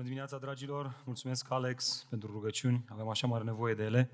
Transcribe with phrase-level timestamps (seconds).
[0.00, 0.94] Bună dimineața, dragilor!
[1.04, 2.84] Mulțumesc, Alex, pentru rugăciuni.
[2.88, 4.10] Avem așa mare nevoie de ele.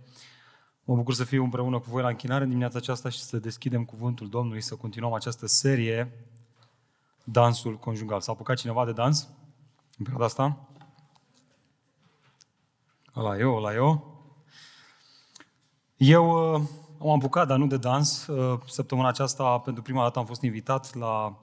[0.85, 3.84] Mă bucur să fiu împreună cu voi la închinare în dimineața aceasta și să deschidem
[3.84, 6.12] cuvântul Domnului, să continuăm această serie,
[7.25, 8.20] Dansul Conjugal.
[8.20, 9.29] S-a apucat cineva de dans
[9.98, 10.69] în perioada asta?
[13.16, 14.21] Ăla eu, ăla eu.
[15.96, 16.62] Eu uh,
[17.00, 18.27] am apucat, dar nu de dans.
[18.27, 21.41] Uh, săptămâna aceasta, pentru prima dată, am fost invitat la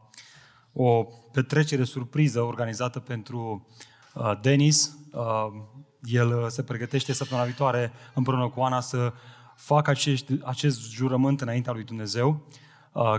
[0.74, 3.92] o petrecere surpriză organizată pentru uh,
[4.42, 4.98] Denis.
[5.12, 5.48] Uh,
[6.04, 9.14] el se pregătește săptămâna viitoare împreună cu Ana să
[9.56, 12.42] facă acest, acest jurământ înaintea lui Dumnezeu,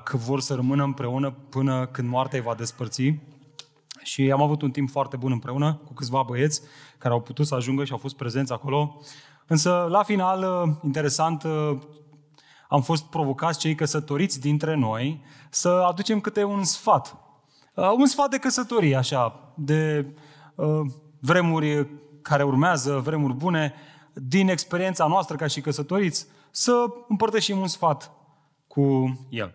[0.04, 3.14] că vor să rămână împreună până când moartea îi va despărți.
[4.02, 6.62] Și am avut un timp foarte bun împreună cu câțiva băieți
[6.98, 9.00] care au putut să ajungă și au fost prezenți acolo.
[9.46, 11.42] Însă, la final, interesant,
[12.68, 17.16] am fost provocați cei căsătoriți dintre noi să aducem câte un sfat.
[17.74, 20.14] Uh, un sfat de căsătorie, așa, de uh,
[21.20, 21.88] vremuri
[22.22, 23.74] care urmează, vremuri bune,
[24.12, 28.10] din experiența noastră ca și căsătoriți, să împărtășim un sfat
[28.66, 29.54] cu el.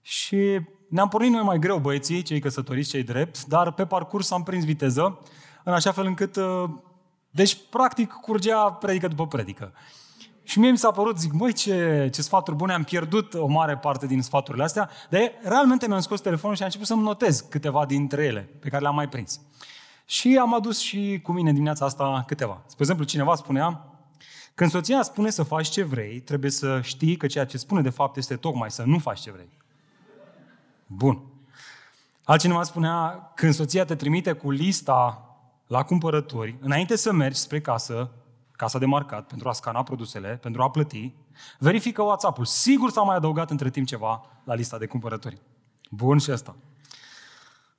[0.00, 4.42] Și ne-am pornit noi mai greu, băieții, cei căsătoriți, cei drept, dar pe parcurs am
[4.42, 5.18] prins viteză,
[5.64, 6.70] în așa fel încât, uh,
[7.30, 9.72] deci, practic, curgea predică după predică.
[10.42, 13.76] Și mie mi s-a părut, zic, măi, ce, ce sfaturi bune, am pierdut o mare
[13.76, 17.86] parte din sfaturile astea, dar realmente mi-am scos telefonul și am început să-mi notez câteva
[17.86, 19.40] dintre ele pe care le-am mai prins.
[20.04, 22.62] Și am adus și cu mine dimineața asta câteva.
[22.66, 23.86] Spre exemplu, cineva spunea,
[24.54, 27.90] când soția spune să faci ce vrei, trebuie să știi că ceea ce spune de
[27.90, 29.50] fapt este tocmai să nu faci ce vrei.
[30.86, 31.22] Bun.
[32.24, 35.26] Altcineva spunea, când soția te trimite cu lista
[35.66, 38.10] la cumpărături, înainte să mergi spre casă,
[38.50, 41.14] casa de marcat, pentru a scana produsele, pentru a plăti,
[41.58, 42.44] verifică WhatsApp-ul.
[42.44, 45.40] Sigur s-a mai adăugat între timp ceva la lista de cumpărături.
[45.90, 46.56] Bun și asta.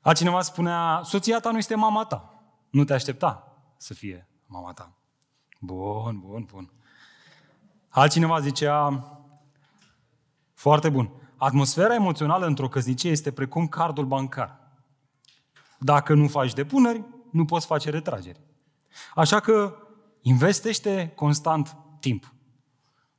[0.03, 2.43] Altcineva spunea, soția ta nu este mama ta.
[2.69, 4.93] Nu te aștepta să fie mama ta.
[5.59, 6.71] Bun, bun, bun.
[7.89, 9.03] Altcineva zicea,
[10.53, 14.59] foarte bun, atmosfera emoțională într-o căsnicie este precum cardul bancar.
[15.79, 18.39] Dacă nu faci depuneri, nu poți face retrageri.
[19.13, 19.77] Așa că
[20.25, 22.33] Investește constant timp.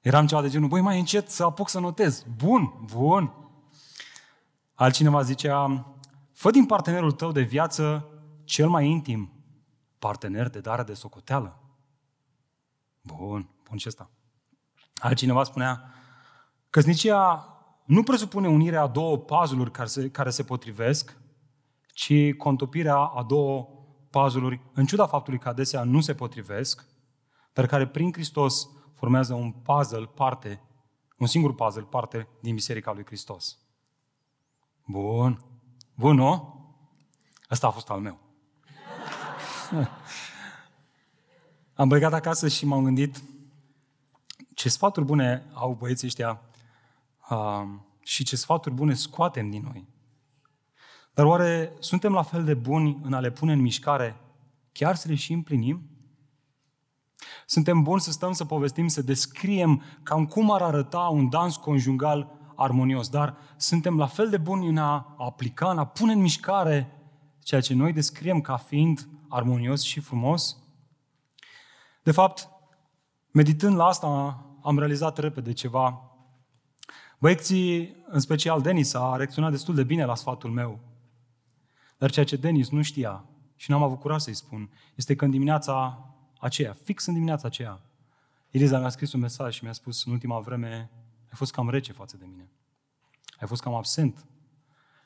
[0.00, 2.24] Eram ceva de genul, băi, mai încet să apuc să notez.
[2.36, 3.34] Bun, bun.
[4.74, 5.86] Altcineva zicea,
[6.34, 8.08] fă din partenerul tău de viață
[8.44, 9.32] cel mai intim
[9.98, 11.60] partener de dare de socoteală.
[13.00, 14.10] Bun, bun și ăsta.
[14.98, 15.94] Altcineva spunea,
[16.70, 17.48] căsnicia
[17.84, 21.16] nu presupune unirea a două puzzle care se, care se potrivesc,
[21.92, 23.68] ci contopirea a două
[24.10, 26.86] puzzle în ciuda faptului că adesea nu se potrivesc,
[27.52, 30.62] dar care prin Hristos formează un puzzle, parte,
[31.18, 33.58] un singur puzzle, parte din Biserica lui Hristos.
[34.86, 35.53] Bun.
[35.94, 36.54] Bun, nu?
[37.50, 38.18] Ăsta a fost al meu.
[41.74, 43.22] Am băgat acasă și m-am gândit
[44.54, 46.40] ce sfaturi bune au băieții ăștia
[47.30, 47.62] uh,
[48.00, 49.86] și ce sfaturi bune scoatem din noi.
[51.14, 54.16] Dar oare suntem la fel de buni în a le pune în mișcare,
[54.72, 55.82] chiar să le și împlinim?
[57.46, 62.43] Suntem buni să stăm să povestim, să descriem cam cum ar arăta un dans conjugal
[62.56, 66.98] armonios, dar suntem la fel de buni în a aplica, în a pune în mișcare
[67.42, 70.56] ceea ce noi descriem ca fiind armonios și frumos?
[72.02, 72.48] De fapt,
[73.30, 74.06] meditând la asta,
[74.62, 76.10] am realizat repede ceva.
[77.18, 80.78] Băieții, în special Denis, a reacționat destul de bine la sfatul meu.
[81.98, 83.24] Dar ceea ce Denis nu știa
[83.56, 86.06] și n-am avut curaj să-i spun, este că în dimineața
[86.40, 87.80] aceea, fix în dimineața aceea,
[88.50, 90.90] Eliza mi-a scris un mesaj și mi-a spus în ultima vreme,
[91.34, 92.50] ai fost cam rece față de mine.
[93.40, 94.26] Ai fost cam absent.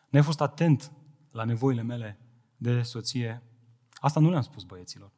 [0.09, 0.93] Nu ai fost atent
[1.31, 2.19] la nevoile mele
[2.57, 3.43] de soție.
[3.95, 5.13] Asta nu le-am spus băieților.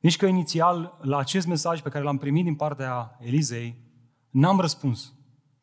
[0.00, 3.82] Nici că inițial, la acest mesaj pe care l-am primit din partea Elizei,
[4.30, 5.14] n-am răspuns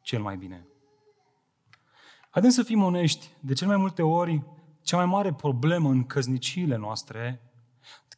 [0.02, 0.68] cel mai bine.
[2.30, 3.30] Haideți să fim onești.
[3.40, 4.44] De cel mai multe ori,
[4.81, 7.40] cea mai mare problemă în căzniciile noastre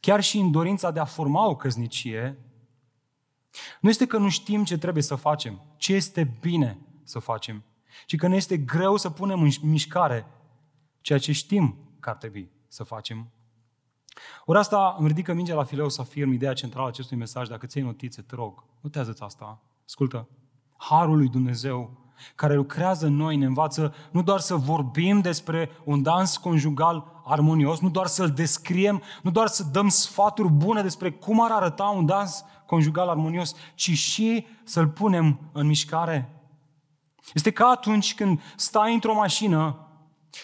[0.00, 2.38] chiar și în dorința de a forma o căznicie,
[3.80, 7.64] nu este că nu știm ce trebuie să facem, ce este bine să facem,
[8.06, 10.26] ci că ne este greu să punem în mișcare
[11.00, 13.30] ceea ce știm că ar trebui să facem.
[14.44, 17.48] Ori asta îmi ridică mingea la fileu să afirm ideea centrală a acestui mesaj.
[17.48, 19.62] Dacă ți notițe, te rog, notează-ți asta.
[19.84, 20.28] Ascultă,
[20.76, 26.02] Harul lui Dumnezeu care lucrează în noi, ne învață nu doar să vorbim despre un
[26.02, 31.44] dans conjugal armonios, nu doar să-l descriem, nu doar să dăm sfaturi bune despre cum
[31.44, 36.32] ar arăta un dans conjugal armonios, ci și să-l punem în mișcare.
[37.34, 39.88] Este ca atunci când stai într-o mașină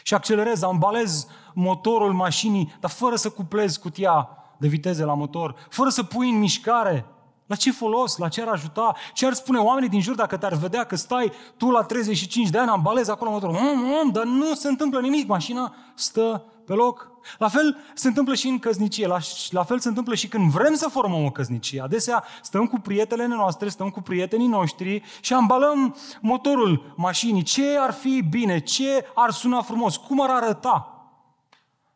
[0.02, 4.28] și accelerezi, ambalezi motorul mașinii, dar fără să cuplezi cutia
[4.58, 7.06] de viteze la motor, fără să pui în mișcare,
[7.46, 8.16] la ce folos?
[8.16, 8.94] La ce ar ajuta?
[9.12, 12.58] Ce ar spune oamenii din jur dacă te-ar vedea că stai tu la 35 de
[12.58, 13.56] ani, ambalezi acolo motorul?
[13.60, 17.12] Mm, mm, dar nu se întâmplă nimic, mașina stă pe loc.
[17.38, 19.18] La fel se întâmplă și în căznicie, la,
[19.50, 21.80] la fel se întâmplă și când vrem să formăm o căznicie.
[21.80, 27.42] Adesea stăm cu prietenele noastre, stăm cu prietenii noștri și ambalăm motorul mașinii.
[27.42, 28.58] Ce ar fi bine?
[28.58, 29.96] Ce ar suna frumos?
[29.96, 30.88] Cum ar arăta?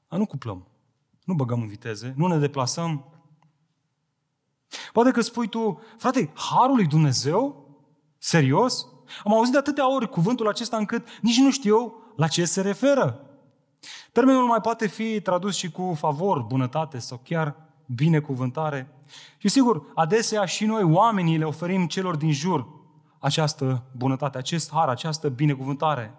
[0.09, 0.67] Dar nu cuplăm,
[1.25, 3.05] nu băgăm în viteze, nu ne deplasăm,
[4.93, 7.67] Poate că spui tu, frate, harul lui Dumnezeu?
[8.19, 8.87] Serios?
[9.25, 13.23] Am auzit de atâtea ori cuvântul acesta încât nici nu știu la ce se referă.
[14.13, 17.57] Termenul mai poate fi tradus și cu favor, bunătate sau chiar
[17.87, 18.93] binecuvântare.
[19.39, 22.67] Și sigur, adesea și noi oamenii le oferim celor din jur
[23.19, 26.19] această bunătate, acest har, această binecuvântare.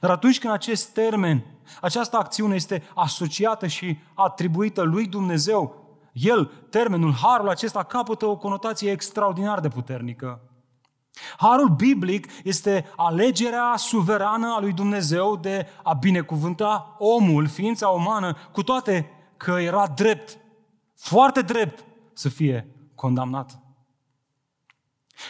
[0.00, 1.44] Dar atunci când acest termen,
[1.80, 8.90] această acțiune este asociată și atribuită lui Dumnezeu, el, termenul, harul acesta capătă o conotație
[8.90, 10.40] extraordinar de puternică.
[11.36, 18.62] Harul biblic este alegerea suverană a lui Dumnezeu de a binecuvânta omul, ființa umană, cu
[18.62, 20.38] toate că era drept,
[20.96, 23.58] foarte drept să fie condamnat.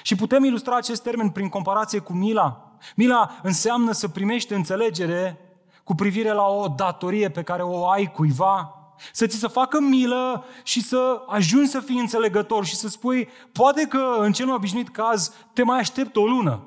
[0.03, 2.77] Și putem ilustra acest termen prin comparație cu mila.
[2.97, 5.39] Mila înseamnă să primești înțelegere
[5.85, 8.78] cu privire la o datorie pe care o ai cuiva
[9.13, 13.87] să ți se facă milă și să ajungi să fii înțelegător și să spui, poate
[13.87, 16.63] că în cel mai obișnuit caz te mai aștept o lună.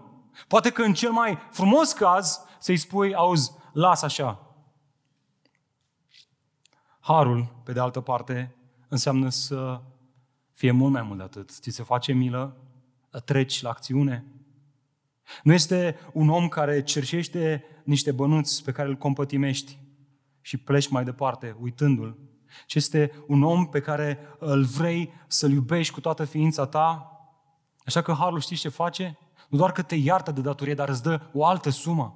[0.48, 4.56] Poate că în cel mai frumos caz să-i spui, auzi, las așa.
[7.00, 8.56] Harul, pe de altă parte,
[8.88, 9.81] înseamnă să
[10.54, 11.50] fie mult mai mult de atât.
[11.50, 12.57] Ți se face milă,
[13.25, 14.25] treci la acțiune.
[15.44, 19.77] Nu este un om care cerșește niște bănuți pe care îl compătimești
[20.41, 22.17] și pleci mai departe, uitându-l,
[22.65, 27.05] ci este un om pe care îl vrei să-l iubești cu toată ființa ta.
[27.85, 29.17] Așa că Harul știți ce face?
[29.49, 32.15] Nu doar că te iartă de datorie, dar îți dă o altă sumă.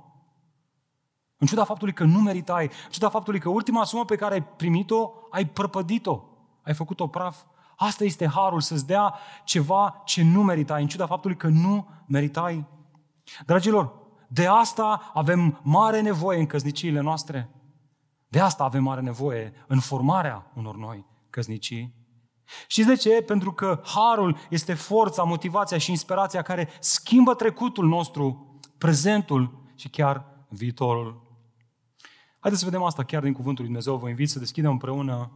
[1.38, 4.44] În ciuda faptului că nu meritai, în ciuda faptului că ultima sumă pe care ai
[4.44, 6.24] primit-o, ai prăpădit-o,
[6.64, 7.44] ai făcut-o praf.
[7.76, 12.66] Asta este harul, să-ți dea ceva ce nu meritai, în ciuda faptului că nu meritai.
[13.46, 13.94] Dragilor,
[14.28, 17.50] de asta avem mare nevoie în căsniciile noastre.
[18.28, 21.94] De asta avem mare nevoie în formarea unor noi căsnicii.
[22.68, 23.22] Știți de ce?
[23.22, 30.26] Pentru că harul este forța, motivația și inspirația care schimbă trecutul nostru, prezentul și chiar
[30.50, 31.24] viitorul.
[32.40, 33.98] Haideți să vedem asta chiar din Cuvântul lui Dumnezeu.
[33.98, 35.32] Vă invit să deschidem împreună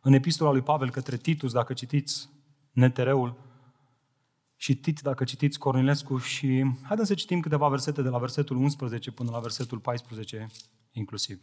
[0.00, 2.28] în epistola lui Pavel către Titus, dacă citiți
[2.72, 3.36] Netereul,
[4.56, 9.10] și Tit, dacă citiți Cornilescu și haideți să citim câteva versete de la versetul 11
[9.10, 10.46] până la versetul 14
[10.92, 11.42] inclusiv.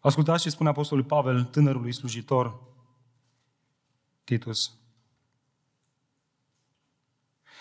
[0.00, 2.60] Ascultați ce spune Apostolul Pavel, tânărului slujitor
[4.24, 4.74] Titus.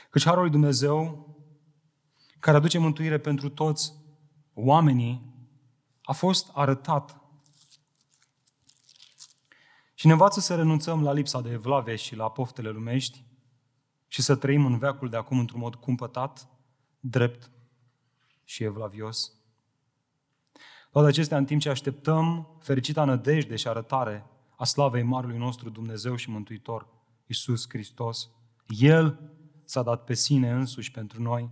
[0.09, 1.27] Căci Harul lui Dumnezeu,
[2.39, 3.94] care aduce mântuire pentru toți
[4.53, 5.33] oamenii,
[6.01, 7.21] a fost arătat
[9.94, 13.25] și ne învață să renunțăm la lipsa de evlave și la poftele lumești
[14.07, 16.50] și să trăim în veacul de acum într-un mod cumpătat,
[17.00, 17.51] drept
[18.44, 19.38] și evlavios.
[20.91, 24.25] Toate acestea în timp ce așteptăm fericita nădejde și arătare
[24.58, 26.88] a slavei Marului nostru Dumnezeu și Mântuitor,
[27.25, 28.29] Iisus Hristos.
[28.67, 29.19] El
[29.65, 31.50] s-a dat pe sine însuși pentru noi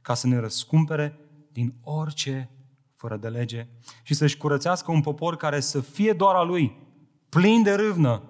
[0.00, 1.18] ca să ne răscumpere
[1.52, 2.50] din orice
[2.94, 3.68] fără de lege
[4.02, 6.76] și să-și curățească un popor care să fie doar a Lui,
[7.28, 8.22] plin de râvnă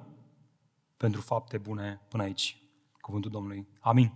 [0.96, 2.62] pentru fapte bune până aici.
[3.00, 3.68] Cuvântul Domnului.
[3.80, 4.12] Amin.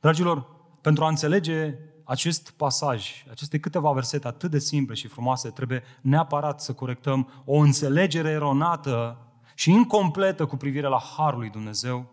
[0.00, 0.46] Dragilor,
[0.80, 1.78] pentru a înțelege
[2.10, 7.56] acest pasaj, aceste câteva versete atât de simple și frumoase, trebuie neapărat să corectăm o
[7.56, 9.18] înțelegere eronată
[9.54, 12.06] și incompletă cu privire la Harul lui Dumnezeu.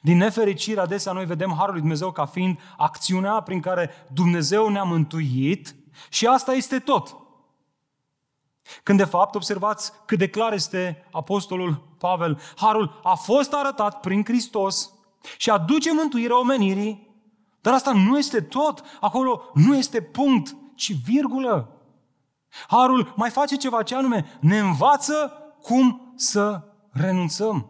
[0.00, 4.82] Din nefericire, adesea noi vedem Harul lui Dumnezeu ca fiind acțiunea prin care Dumnezeu ne-a
[4.82, 5.74] mântuit
[6.08, 7.16] și asta este tot.
[8.82, 14.24] Când de fapt, observați cât de clar este Apostolul Pavel, Harul a fost arătat prin
[14.24, 14.92] Hristos
[15.36, 17.11] și aduce mântuirea omenirii
[17.62, 18.82] dar asta nu este tot.
[19.00, 21.68] Acolo nu este punct, ci virgulă.
[22.68, 27.66] Harul mai face ceva ce anume ne învață cum să renunțăm.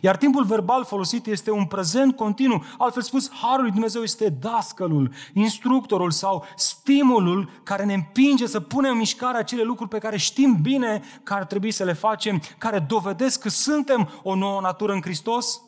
[0.00, 2.64] Iar timpul verbal folosit este un prezent continuu.
[2.78, 8.90] Altfel spus, Harul lui Dumnezeu este dascălul, instructorul sau stimulul care ne împinge să punem
[8.92, 12.78] în mișcare acele lucruri pe care știm bine că ar trebui să le facem, care
[12.78, 15.62] dovedesc că suntem o nouă natură în Hristos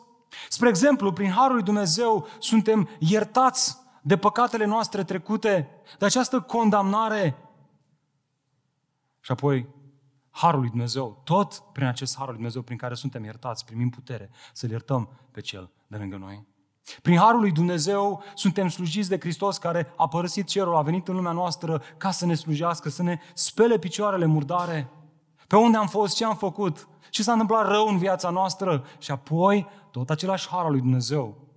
[0.48, 7.36] Spre exemplu, prin Harul lui Dumnezeu suntem iertați de păcatele noastre trecute, de această condamnare.
[9.20, 9.68] Și apoi,
[10.30, 14.30] Harul lui Dumnezeu, tot prin acest Harul lui Dumnezeu prin care suntem iertați, primim putere
[14.52, 16.46] să-L iertăm pe Cel de lângă noi.
[17.02, 21.14] Prin Harul lui Dumnezeu suntem slujiți de Hristos care a părăsit cerul, a venit în
[21.14, 24.90] lumea noastră ca să ne slujească, să ne spele picioarele murdare.
[25.46, 29.10] Pe unde am fost, ce am făcut, ce s-a întâmplat rău în viața noastră și
[29.10, 31.48] apoi tot același Har al lui Dumnezeu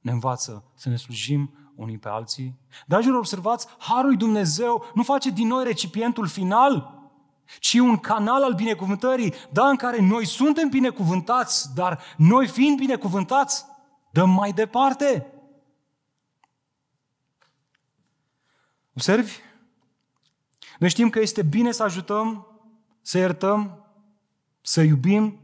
[0.00, 2.58] ne învață să ne slujim unii pe alții.
[2.86, 6.98] Dragilor, observați, Harul lui Dumnezeu nu face din noi recipientul final,
[7.58, 13.64] ci un canal al binecuvântării, da, în care noi suntem binecuvântați, dar noi fiind binecuvântați,
[14.10, 15.32] dăm mai departe.
[18.94, 19.32] Observi?
[20.78, 22.46] Noi știm că este bine să ajutăm,
[23.02, 23.84] să iertăm,
[24.60, 25.38] să iubim,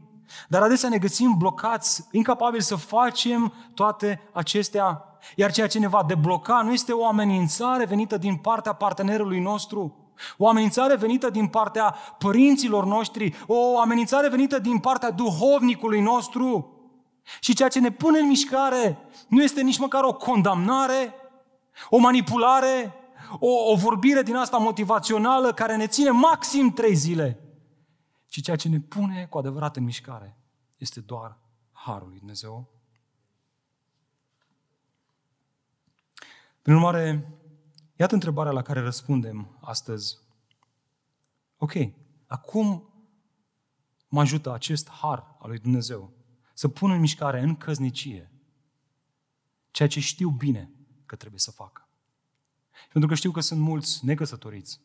[0.47, 5.01] dar adesea ne găsim blocați, incapabili să facem toate acestea.
[5.35, 9.95] Iar ceea ce ne va debloca nu este o amenințare venită din partea partenerului nostru,
[10.37, 16.71] o amenințare venită din partea părinților noștri, o amenințare venită din partea duhovnicului nostru.
[17.39, 21.13] Și ceea ce ne pune în mișcare nu este nici măcar o condamnare,
[21.89, 22.93] o manipulare,
[23.39, 27.39] o, o vorbire din asta motivațională care ne ține maxim trei zile,
[28.27, 30.37] ci ceea ce ne pune cu adevărat în mișcare
[30.77, 31.37] este doar
[31.71, 32.69] Harul lui Dumnezeu.
[36.61, 37.33] Prin urmare,
[37.95, 40.17] iată întrebarea la care răspundem astăzi.
[41.57, 41.73] Ok,
[42.25, 42.93] acum
[44.07, 46.11] mă ajută acest har al lui Dumnezeu
[46.53, 48.31] să pun în mișcare în căznicie
[49.71, 50.71] ceea ce știu bine
[51.05, 51.87] că trebuie să facă.
[52.91, 54.81] Pentru că știu că sunt mulți necăsătoriți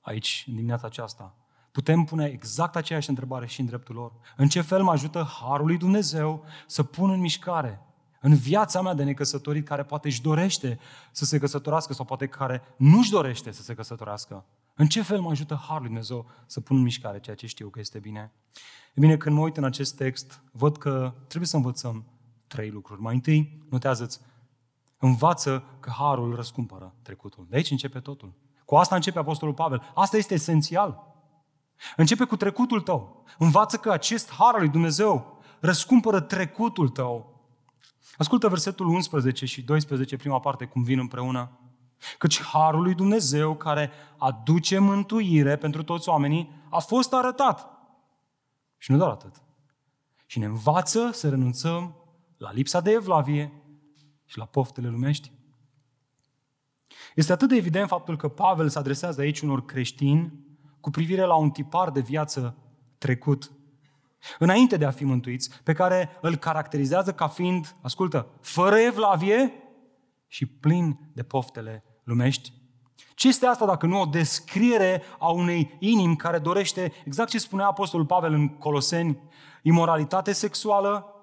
[0.00, 1.36] aici, în dimineața aceasta.
[1.76, 4.12] Putem pune exact aceeași întrebare și în dreptul lor.
[4.36, 7.80] În ce fel mă ajută Harul lui Dumnezeu să pun în mișcare
[8.20, 10.78] în viața mea de necăsătorit care poate își dorește
[11.12, 14.44] să se căsătorească sau poate care nu își dorește să se căsătorească?
[14.74, 17.68] În ce fel mă ajută Harul lui Dumnezeu să pun în mișcare ceea ce știu
[17.68, 18.32] că este bine?
[18.94, 22.04] E bine, când mă uit în acest text, văd că trebuie să învățăm
[22.46, 23.00] trei lucruri.
[23.00, 24.20] Mai întâi, notează-ți,
[24.98, 27.46] învață că Harul răscumpără trecutul.
[27.48, 28.32] De aici începe totul.
[28.64, 29.92] Cu asta începe Apostolul Pavel.
[29.94, 31.14] Asta este esențial.
[31.96, 33.24] Începe cu trecutul tău.
[33.38, 37.34] Învață că acest Har al lui Dumnezeu răscumpără trecutul tău.
[38.16, 41.60] Ascultă versetul 11 și 12, prima parte, cum vin împreună.
[42.18, 47.68] Căci Harul lui Dumnezeu, care aduce mântuire pentru toți oamenii, a fost arătat.
[48.78, 49.42] Și nu doar atât.
[50.26, 51.96] Și ne învață să renunțăm
[52.36, 53.52] la lipsa de evlavie
[54.24, 55.32] și la poftele lumești.
[57.14, 60.45] Este atât de evident faptul că Pavel se adresează aici unor creștini
[60.86, 62.56] cu privire la un tipar de viață
[62.98, 63.52] trecut,
[64.38, 69.52] înainte de a fi mântuiți, pe care îl caracterizează ca fiind, ascultă, fără evlavie
[70.26, 72.52] și plin de poftele lumești.
[73.14, 77.66] Ce este asta dacă nu o descriere a unei inimi care dorește, exact ce spunea
[77.66, 79.18] Apostolul Pavel în Coloseni,
[79.62, 81.14] imoralitate sexuală,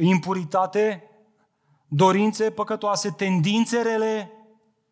[0.00, 1.10] impuritate,
[1.88, 4.30] dorințe păcătoase, tendințe rele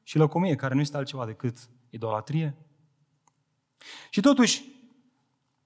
[0.03, 1.57] și lăcomie, care nu este altceva decât
[1.91, 2.64] idolatrie?
[4.11, 4.65] Și totuși,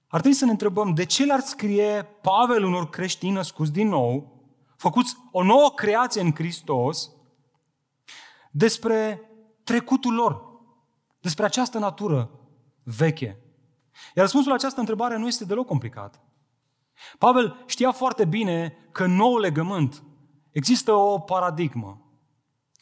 [0.07, 4.41] ar trebui să ne întrebăm de ce l-ar scrie Pavel unor creștini născuți din nou,
[4.75, 7.11] făcuți o nouă creație în Hristos,
[8.51, 9.21] despre
[9.63, 10.41] trecutul lor,
[11.21, 12.31] despre această natură
[12.83, 13.25] veche.
[14.15, 16.21] Iar răspunsul la această întrebare nu este deloc complicat.
[17.17, 20.03] Pavel știa foarte bine că în nou legământ
[20.51, 22.01] există o paradigmă.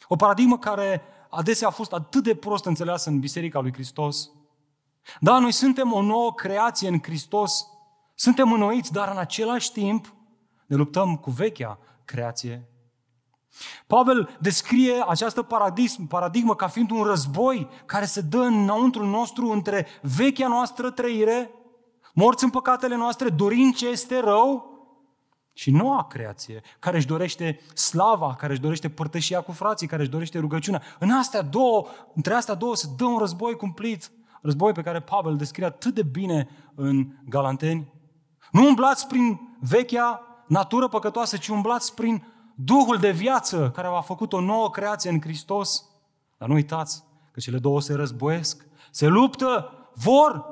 [0.08, 4.30] O paradigmă care adesea a fost atât de prost înțeleasă în Biserica lui Hristos,
[5.20, 7.66] da, noi suntem o nouă creație în Hristos,
[8.14, 10.14] suntem înnoiți, dar în același timp
[10.66, 12.68] ne luptăm cu vechea creație.
[13.86, 15.42] Pavel descrie această
[16.08, 21.50] paradigmă ca fiind un război care se dă înăuntru nostru între vechea noastră trăire,
[22.14, 24.76] morți în păcatele noastre, dorind ce este rău,
[25.52, 30.10] și noua creație, care își dorește slava, care își dorește părtășia cu frații, care își
[30.10, 30.82] dorește rugăciunea.
[30.98, 34.10] În astea două, între astea două se dă un război cumplit
[34.48, 37.92] război pe care Pavel descrie atât de bine în Galanteni.
[38.52, 42.22] Nu umblați prin vechea natură păcătoasă, ci umblați prin
[42.54, 45.84] Duhul de viață care a făcut o nouă creație în Hristos.
[46.38, 50.44] Dar nu uitați că cele două se războiesc, se luptă, vor.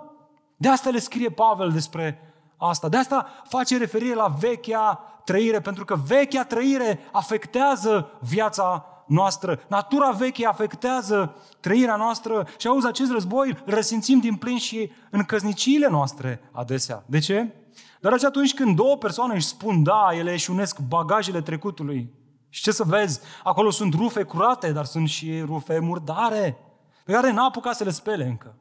[0.57, 2.21] De asta le scrie Pavel despre
[2.57, 2.88] asta.
[2.88, 9.61] De asta face referire la vechea trăire, pentru că vechea trăire afectează viața noastră.
[9.69, 15.23] Natura veche afectează trăirea noastră și auzi, acest război îl resimțim din plin și în
[15.25, 17.05] căzniciile noastre adesea.
[17.07, 17.55] De ce?
[18.01, 22.13] Dar atunci când două persoane își spun da, ele își unesc bagajele trecutului.
[22.49, 23.21] Și ce să vezi?
[23.43, 26.59] Acolo sunt rufe curate, dar sunt și rufe murdare,
[27.05, 28.57] pe care n-a apucat să le spele încă.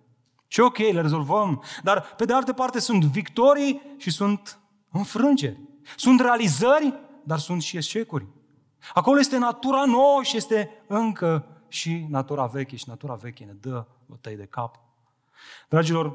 [0.47, 4.59] Și ok, le rezolvăm, dar pe de altă parte sunt victorii și sunt
[4.91, 5.59] înfrângeri.
[5.95, 8.27] Sunt realizări, dar sunt și eșecuri.
[8.93, 13.85] Acolo este natura nouă și este încă și natura veche și natura veche ne dă
[14.05, 14.79] bătăi de cap.
[15.69, 16.07] Dragilor,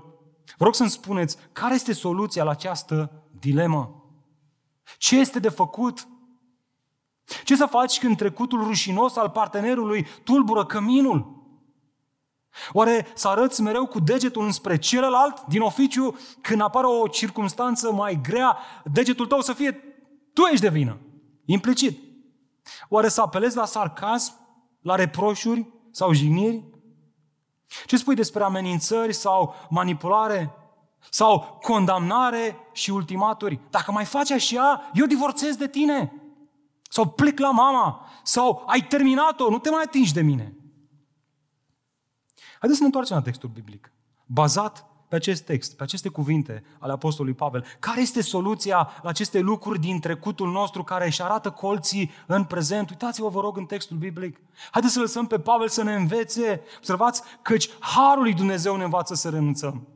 [0.56, 4.04] vă rog să-mi spuneți care este soluția la această dilemă.
[4.98, 6.08] Ce este de făcut?
[7.44, 11.38] Ce să faci când trecutul rușinos al partenerului tulbură căminul?
[12.72, 18.20] Oare să arăți mereu cu degetul înspre celălalt din oficiu când apare o circunstanță mai
[18.22, 18.58] grea,
[18.92, 19.72] degetul tău să fie
[20.32, 20.98] tu ești de vină,
[21.44, 22.09] implicit.
[22.88, 24.34] Oare să apelezi la sarcasm,
[24.80, 26.64] la reproșuri sau jigniri?
[27.86, 30.54] Ce spui despre amenințări sau manipulare?
[31.10, 33.60] Sau condamnare și ultimaturi?
[33.70, 36.12] Dacă mai faci așa, eu divorțez de tine.
[36.82, 38.06] Sau plec la mama.
[38.22, 40.54] Sau ai terminat-o, nu te mai atingi de mine.
[42.58, 43.92] Haideți să ne întoarcem la textul biblic.
[44.26, 47.64] Bazat pe acest text, pe aceste cuvinte ale Apostolului Pavel.
[47.78, 52.90] Care este soluția la aceste lucruri din trecutul nostru care își arată colții în prezent?
[52.90, 54.40] Uitați-vă, vă rog, în textul biblic.
[54.70, 56.62] Haideți să lăsăm pe Pavel să ne învețe.
[56.76, 59.88] Observați, căci Harul lui Dumnezeu ne învață să renunțăm.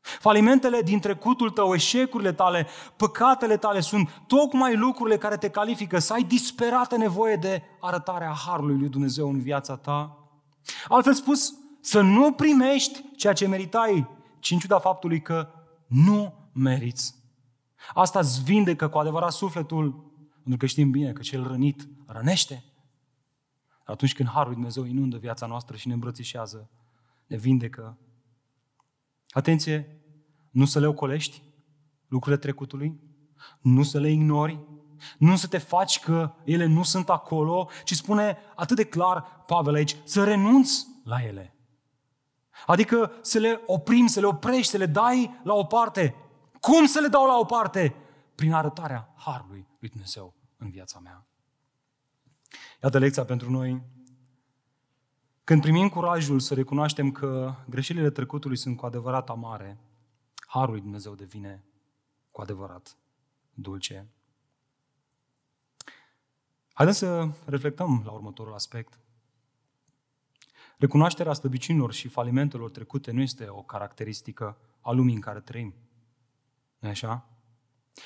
[0.00, 2.66] Falimentele din trecutul tău, eșecurile tale,
[2.96, 8.78] păcatele tale sunt tocmai lucrurile care te califică să ai disperată nevoie de arătarea Harului
[8.78, 10.18] lui Dumnezeu în viața ta.
[10.88, 14.08] Altfel spus, să nu primești ceea ce meritai,
[14.38, 15.48] ci în ciuda faptului că
[15.86, 17.14] nu meriți.
[17.94, 22.64] Asta îți vindecă cu adevărat sufletul, pentru că știm bine că cel rănit rănește.
[23.84, 26.70] Atunci când Harul Dumnezeu inundă viața noastră și ne îmbrățișează,
[27.26, 27.98] ne vindecă.
[29.30, 30.02] Atenție,
[30.50, 31.42] nu să le ocolești
[32.08, 33.00] lucrurile trecutului,
[33.60, 34.58] nu să le ignori,
[35.18, 39.74] nu să te faci că ele nu sunt acolo, ci spune atât de clar Pavel
[39.74, 41.54] aici, să renunți la ele.
[42.66, 46.14] Adică să le oprim, să le oprești, să le dai la o parte.
[46.60, 47.94] Cum să le dau la o parte?
[48.34, 51.26] Prin arătarea Harului lui Dumnezeu în viața mea.
[52.82, 53.82] Iată lecția pentru noi.
[55.44, 59.78] Când primim curajul să recunoaștem că greșelile trecutului sunt cu adevărat amare,
[60.46, 61.64] Harul lui Dumnezeu devine
[62.30, 62.96] cu adevărat
[63.54, 64.08] dulce.
[66.72, 68.98] Haideți să reflectăm la următorul aspect.
[70.80, 75.74] Recunoașterea slăbiciunilor și falimentelor trecute nu este o caracteristică a lumii în care trăim.
[76.78, 77.28] nu așa?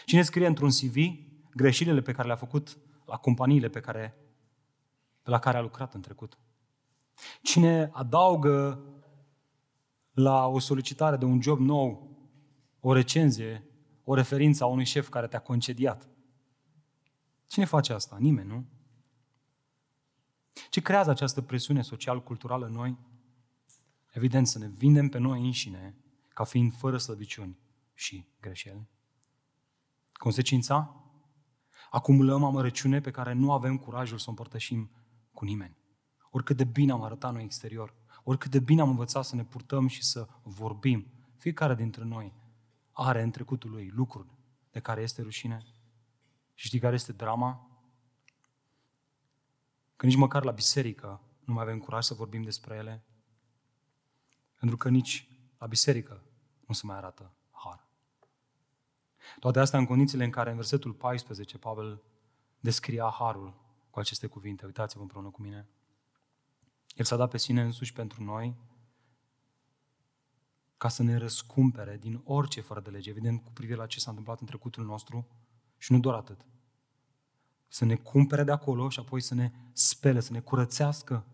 [0.05, 0.97] Cine scrie într-un CV
[1.55, 4.17] greșelile pe care le-a făcut la companiile pe care,
[5.23, 6.39] pe la care a lucrat în trecut?
[7.43, 8.85] Cine adaugă
[10.13, 12.17] la o solicitare de un job nou
[12.81, 13.67] o recenzie,
[14.05, 16.09] o referință a unui șef care te-a concediat?
[17.47, 18.17] Cine face asta?
[18.19, 18.65] Nimeni, nu?
[20.71, 22.99] Ce creează această presiune social-culturală în noi?
[24.11, 25.97] Evident, să ne vindem pe noi înșine
[26.29, 27.59] ca fiind fără slăbiciuni
[27.95, 28.89] și greșeli.
[30.13, 31.05] Consecința?
[31.91, 34.91] Acumulăm amărăciune pe care nu avem curajul să o împărtășim
[35.33, 35.77] cu nimeni.
[36.31, 39.87] Oricât de bine am arătat noi exterior, oricât de bine am învățat să ne purtăm
[39.87, 42.33] și să vorbim, fiecare dintre noi
[42.93, 44.29] are în trecutul lui lucruri
[44.71, 45.65] de care este rușine.
[46.55, 47.74] Și știi care este drama?
[49.97, 53.05] Că nici măcar la biserică nu mai avem curaj să vorbim despre ele.
[54.59, 55.29] Pentru că nici
[55.59, 56.23] la biserică
[56.67, 57.89] nu se mai arată har.
[59.39, 62.03] Toate astea în condițiile în care în versetul 14 Pavel
[62.61, 63.55] descria harul
[63.91, 64.67] cu aceste cuvinte.
[64.67, 65.69] Uitați-vă împreună cu mine.
[66.95, 68.57] El s-a dat pe sine însuși pentru noi
[70.77, 74.11] ca să ne răscumpere din orice fără de lege, evident cu privire la ce s-a
[74.11, 75.27] întâmplat în trecutul nostru
[75.79, 76.47] și nu doar atât
[77.69, 81.25] să ne cumpere de acolo și apoi să ne spele, să ne curățească,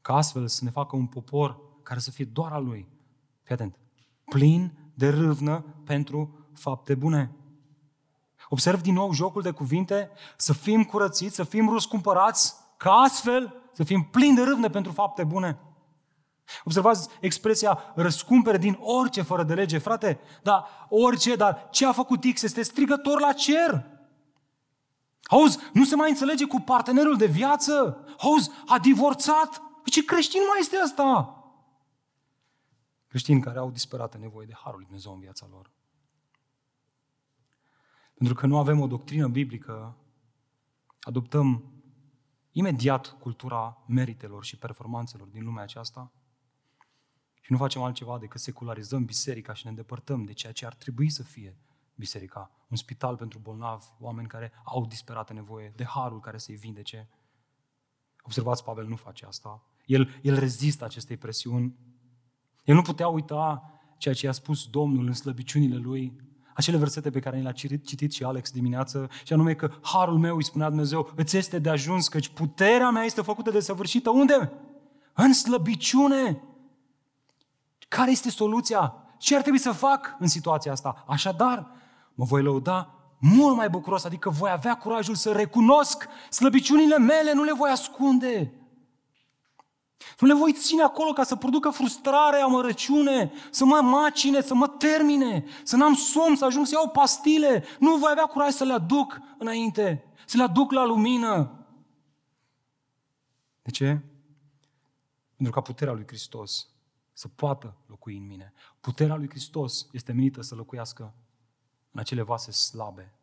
[0.00, 2.88] ca astfel să ne facă un popor care să fie doar al Lui.
[3.42, 3.76] Fii atent.
[4.24, 7.34] Plin de râvnă pentru fapte bune.
[8.48, 13.84] Observ din nou jocul de cuvinte, să fim curățiți, să fim răscumpărați, ca astfel să
[13.84, 15.58] fim plini de râvnă pentru fapte bune.
[16.64, 22.24] Observați expresia răscumpere din orice fără de lege, frate, dar orice, dar ce a făcut
[22.34, 23.86] X este strigător la cer.
[25.22, 28.04] Auzi, nu se mai înțelege cu partenerul de viață?
[28.18, 29.58] Auzi, a divorțat?
[29.58, 31.34] Păi ce creștin mai este ăsta?
[33.06, 35.70] Creștini care au disperată nevoie de Harul lui Dumnezeu în viața lor.
[38.14, 39.96] Pentru că nu avem o doctrină biblică,
[41.00, 41.64] adoptăm
[42.50, 46.12] imediat cultura meritelor și performanțelor din lumea aceasta
[47.40, 51.10] și nu facem altceva decât secularizăm biserica și ne îndepărtăm de ceea ce ar trebui
[51.10, 51.56] să fie
[52.00, 52.50] biserica.
[52.68, 57.08] Un spital pentru bolnavi, oameni care au disperată nevoie de harul care să-i vindece.
[58.22, 59.62] Observați, Pavel nu face asta.
[59.86, 61.74] El, el rezistă acestei presiuni.
[62.64, 63.62] El nu putea uita
[63.96, 66.16] ceea ce i-a spus Domnul în slăbiciunile lui,
[66.54, 70.36] acele versete pe care ni le-a citit și Alex dimineață, și anume că harul meu,
[70.36, 74.10] îi spunea Dumnezeu, îți este de ajuns, căci puterea mea este făcută de săvârșită.
[74.10, 74.52] Unde?
[75.12, 76.42] În slăbiciune.
[77.88, 78.94] Care este soluția?
[79.18, 81.04] Ce ar trebui să fac în situația asta?
[81.06, 81.70] Așadar,
[82.14, 87.42] mă voi lăuda mult mai bucuros, adică voi avea curajul să recunosc slăbiciunile mele, nu
[87.42, 88.54] le voi ascunde.
[90.18, 94.68] Nu le voi ține acolo ca să producă frustrare, amărăciune, să mă macine, să mă
[94.68, 97.64] termine, să n-am somn, să ajung să iau pastile.
[97.78, 101.64] Nu voi avea curaj să le aduc înainte, să le aduc la lumină.
[103.62, 104.00] De ce?
[105.36, 106.68] Pentru ca puterea lui Hristos
[107.12, 108.52] să poată locui în mine.
[108.80, 111.14] Puterea lui Hristos este menită să locuiască
[111.90, 113.14] în acele vase slabe.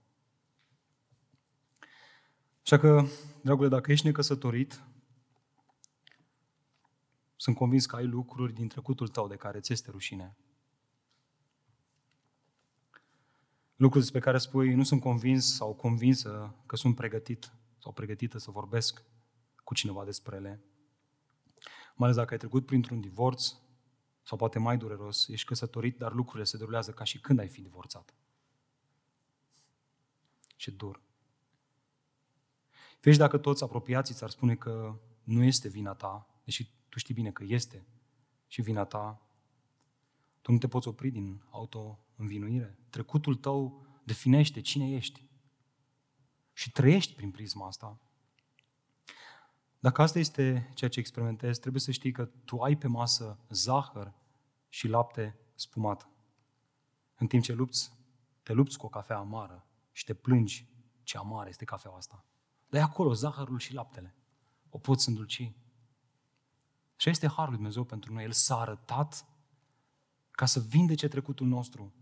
[2.61, 3.05] Așa că,
[3.41, 4.81] dragule, dacă ești necăsătorit,
[7.35, 10.37] sunt convins că ai lucruri din trecutul tău de care ți este rușine.
[13.75, 18.51] Lucruri despre care spui, nu sunt convins sau convinsă că sunt pregătit sau pregătită să
[18.51, 19.03] vorbesc
[19.63, 20.63] cu cineva despre ele.
[21.95, 23.53] Mai ales dacă ai trecut printr-un divorț
[24.23, 27.61] sau poate mai dureros, ești căsătorit, dar lucrurile se derulează ca și când ai fi
[27.61, 28.16] divorțat.
[30.57, 31.01] Ce dur.
[33.01, 37.31] Vezi dacă toți apropiații ți-ar spune că nu este vina ta, deși tu știi bine
[37.31, 37.85] că este
[38.47, 39.21] și vina ta,
[40.41, 42.77] tu nu te poți opri din auto-învinuire.
[42.89, 45.25] Trecutul tău definește cine ești.
[46.53, 47.99] Și trăiești prin prisma asta.
[49.79, 54.13] Dacă asta este ceea ce experimentezi, trebuie să știi că tu ai pe masă zahăr
[54.69, 56.09] și lapte spumat.
[57.15, 57.91] În timp ce lupți,
[58.43, 59.66] te lupți cu o cafea amară
[59.97, 60.67] și te plângi
[61.03, 62.25] ce amară este cafeaua asta.
[62.69, 64.15] Dar e acolo zahărul și laptele.
[64.69, 65.51] O poți îndulci.
[66.95, 68.23] Și este Harul lui Dumnezeu pentru noi.
[68.23, 69.25] El s-a arătat
[70.31, 71.93] ca să vindece trecutul nostru.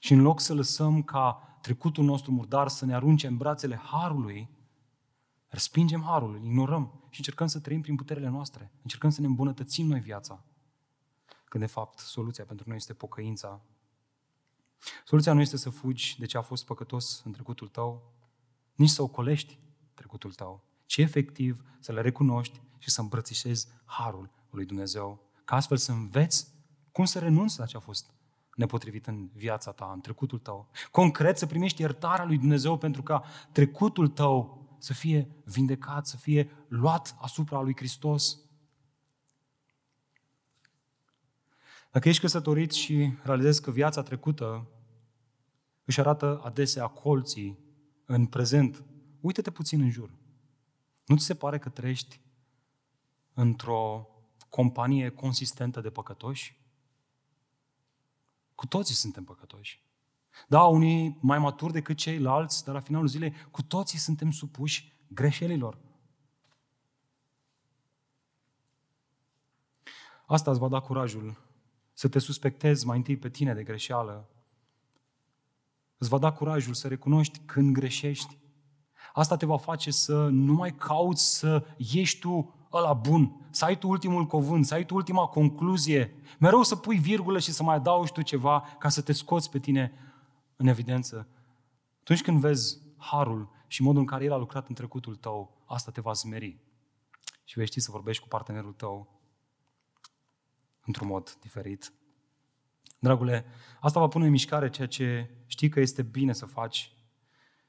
[0.00, 4.50] Și în loc să lăsăm ca trecutul nostru murdar să ne arunce în brațele Harului,
[5.48, 8.72] respingem Harul, îl ignorăm și încercăm să trăim prin puterile noastre.
[8.82, 10.44] Încercăm să ne îmbunătățim noi viața.
[11.44, 13.64] Când de fapt soluția pentru noi este pocăința.
[15.04, 18.14] Soluția nu este să fugi de ce a fost păcătos în trecutul tău,
[18.74, 19.58] nici să ocolești
[19.94, 25.76] trecutul tău, ci efectiv să le recunoști și să îmbrățișezi harul lui Dumnezeu, ca astfel
[25.76, 26.54] să înveți
[26.92, 28.10] cum să renunți la ce a fost
[28.54, 30.68] nepotrivit în viața ta, în trecutul tău.
[30.90, 36.50] Concret să primești iertarea lui Dumnezeu pentru ca trecutul tău să fie vindecat, să fie
[36.68, 38.38] luat asupra lui Hristos.
[41.96, 44.66] Dacă ești căsătorit și realizezi că viața trecută
[45.84, 47.58] își arată adesea colții
[48.04, 48.84] în prezent,
[49.20, 50.10] uită-te puțin în jur.
[51.06, 52.20] Nu ți se pare că trăiești
[53.34, 54.08] într-o
[54.48, 56.60] companie consistentă de păcătoși?
[58.54, 59.84] Cu toții suntem păcătoși.
[60.48, 65.78] Da, unii mai maturi decât ceilalți, dar la finalul zilei cu toții suntem supuși greșelilor.
[70.26, 71.44] Asta îți va da curajul
[71.96, 74.28] să te suspectezi mai întâi pe tine de greșeală.
[75.98, 78.38] Îți va da curajul să recunoști când greșești.
[79.12, 83.78] Asta te va face să nu mai cauți să ieși tu ăla bun, să ai
[83.78, 87.74] tu ultimul cuvânt, să ai tu ultima concluzie, mereu să pui virgulă și să mai
[87.74, 89.92] adaugi tu ceva ca să te scoți pe tine
[90.56, 91.28] în evidență.
[92.00, 95.90] Atunci când vezi harul și modul în care el a lucrat în trecutul tău, asta
[95.90, 96.56] te va zmeri.
[97.44, 99.15] Și vei ști să vorbești cu partenerul tău
[100.86, 101.92] într-un mod diferit.
[102.98, 103.44] Dragule,
[103.80, 106.90] asta va pune în mișcare ceea ce știi că este bine să faci.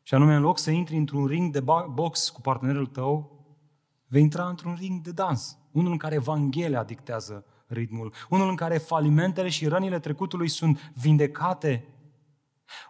[0.04, 3.46] Și anume, în loc să intri într-un ring de box cu partenerul tău,
[4.08, 8.78] vei intra într-un ring de dans, unul în care Evanghelia dictează ritmul, unul în care
[8.78, 11.86] falimentele și rănile trecutului sunt vindecate,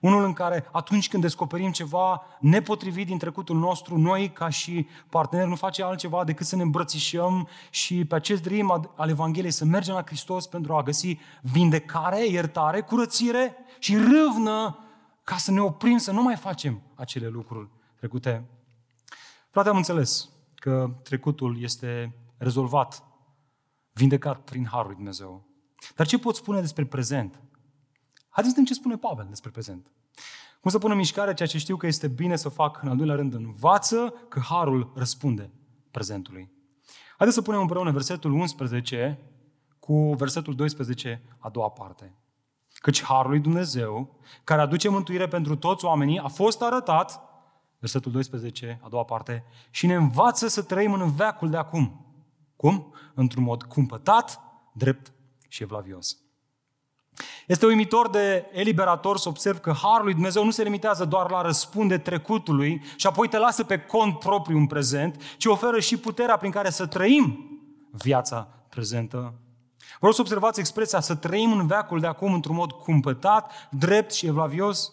[0.02, 5.50] unul în care atunci când descoperim ceva nepotrivit din trecutul nostru, noi ca și parteneri
[5.50, 9.94] nu facem altceva decât să ne îmbrățișăm și pe acest drim al Evangheliei să mergem
[9.94, 14.80] la Hristos pentru a găsi vindecare, iertare, curățire și râvnă
[15.24, 18.46] ca să ne oprim să nu mai facem acele lucruri trecute.
[19.50, 23.04] Frate, am înțeles că trecutul este rezolvat,
[23.94, 25.46] vindecat prin Harul lui Dumnezeu.
[25.96, 27.42] Dar ce pot spune despre prezent?
[28.38, 29.91] Haideți să vedem ce spune Pavel despre prezent.
[30.62, 32.97] Cum să pună în mișcare ceea ce știu că este bine să fac în al
[32.97, 35.52] doilea rând, învață că Harul răspunde
[35.91, 36.52] prezentului.
[37.17, 39.19] Haideți să punem împreună versetul 11
[39.80, 42.13] cu versetul 12, a doua parte.
[42.73, 47.21] Căci Harul lui Dumnezeu, care aduce mântuire pentru toți oamenii, a fost arătat,
[47.80, 52.06] versetul 12, a doua parte, și ne învață să trăim în veacul de acum.
[52.56, 52.93] Cum?
[53.13, 54.39] Într-un mod cumpătat,
[54.73, 55.13] drept
[55.47, 56.27] și evlavios.
[57.47, 61.41] Este uimitor de eliberator să observ că Harul lui Dumnezeu nu se limitează doar la
[61.41, 66.38] răspunde trecutului și apoi te lasă pe cont propriu în prezent, ci oferă și puterea
[66.38, 67.49] prin care să trăim
[67.91, 69.34] viața prezentă.
[69.97, 74.25] Vreau să observați expresia să trăim în veacul de acum într-un mod cumpătat, drept și
[74.25, 74.91] evlavios.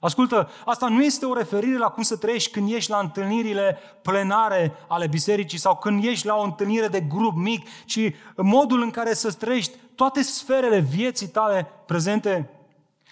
[0.00, 4.72] Ascultă, asta nu este o referire la cum să trăiești când ești la întâlnirile plenare
[4.88, 9.14] ale bisericii sau când ești la o întâlnire de grup mic, ci modul în care
[9.14, 12.50] să trăiești toate sferele vieții tale prezente.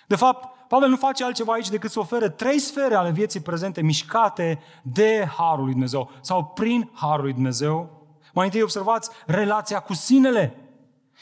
[0.07, 3.83] De fapt, Pavel nu face altceva aici decât să ofere trei sfere ale vieții prezente
[3.83, 8.03] mișcate de Harul lui Dumnezeu sau prin Harul lui Dumnezeu.
[8.33, 10.57] Mai întâi observați relația cu sinele.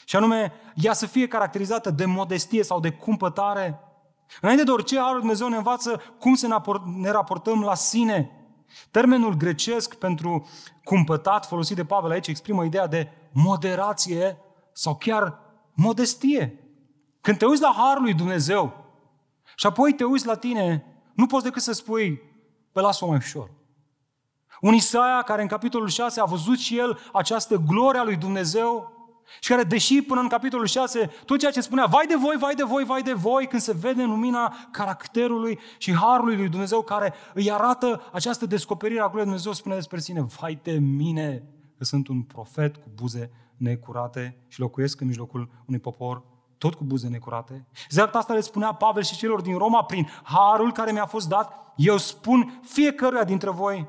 [0.05, 3.79] Și anume, ea să fie caracterizată de modestie sau de cumpătare.
[4.41, 6.61] Înainte de orice, Harul Dumnezeu ne învață cum să
[6.97, 8.31] ne raportăm la sine.
[8.91, 10.49] Termenul grecesc pentru
[10.83, 14.37] cumpătat folosit de Pavel aici exprimă ideea de moderație
[14.71, 15.39] sau chiar
[15.73, 16.57] modestie.
[17.21, 18.73] Când te uiți la Harul lui Dumnezeu
[19.55, 22.21] și apoi te uiți la tine, nu poți decât să spui,
[22.71, 23.51] pe las-o mai ușor.
[24.61, 28.91] Un Isaia care în capitolul 6 a văzut și el această glorie a lui Dumnezeu
[29.39, 32.55] și care, deși până în capitolul 6, tot ceea ce spunea, vai de voi, vai
[32.55, 36.81] de voi, vai de voi, când se vede în lumina caracterului și harului lui Dumnezeu
[36.81, 41.43] care îi arată această descoperire a gloriei Dumnezeu, spune despre sine, vai de mine,
[41.77, 46.23] că sunt un profet cu buze necurate și locuiesc în mijlocul unui popor
[46.57, 47.67] tot cu buze necurate.
[47.85, 51.73] Exact asta le spunea Pavel și celor din Roma, prin harul care mi-a fost dat,
[51.75, 53.87] eu spun fiecăruia dintre voi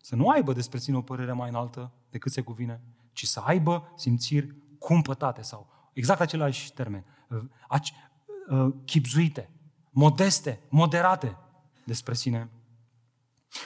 [0.00, 2.80] să nu aibă despre sine o părere mai înaltă decât se cuvine,
[3.12, 9.50] ci să aibă simțiri cumpătate sau exact același termen, uh, chipzuite,
[9.90, 11.38] modeste, moderate
[11.84, 12.50] despre sine.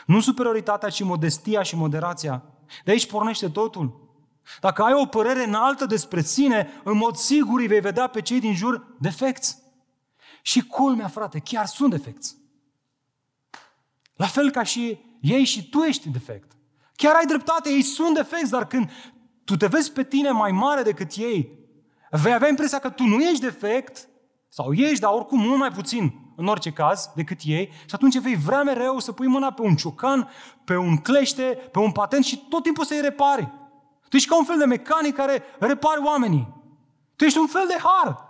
[0.06, 2.44] Nu superioritatea, ci modestia și moderația.
[2.84, 4.06] De aici pornește totul.
[4.60, 8.40] Dacă ai o părere înaltă despre sine, în mod sigur îi vei vedea pe cei
[8.40, 9.58] din jur defecți.
[10.42, 12.36] Și culmea, frate, chiar sunt defecți.
[14.14, 16.52] La fel ca și ei și tu ești defect.
[16.94, 18.90] Chiar ai dreptate, ei sunt defecți, dar când
[19.48, 21.58] tu te vezi pe tine mai mare decât ei,
[22.10, 24.08] vei avea impresia că tu nu ești defect,
[24.48, 28.36] sau ești, dar oricum mult mai puțin, în orice caz, decât ei, și atunci vei
[28.36, 30.28] vrea mereu să pui mâna pe un ciocan,
[30.64, 33.52] pe un clește, pe un patent și tot timpul să-i repari.
[34.08, 36.54] Tu ești ca un fel de mecanic care repare oamenii.
[37.16, 38.28] Tu ești un fel de har.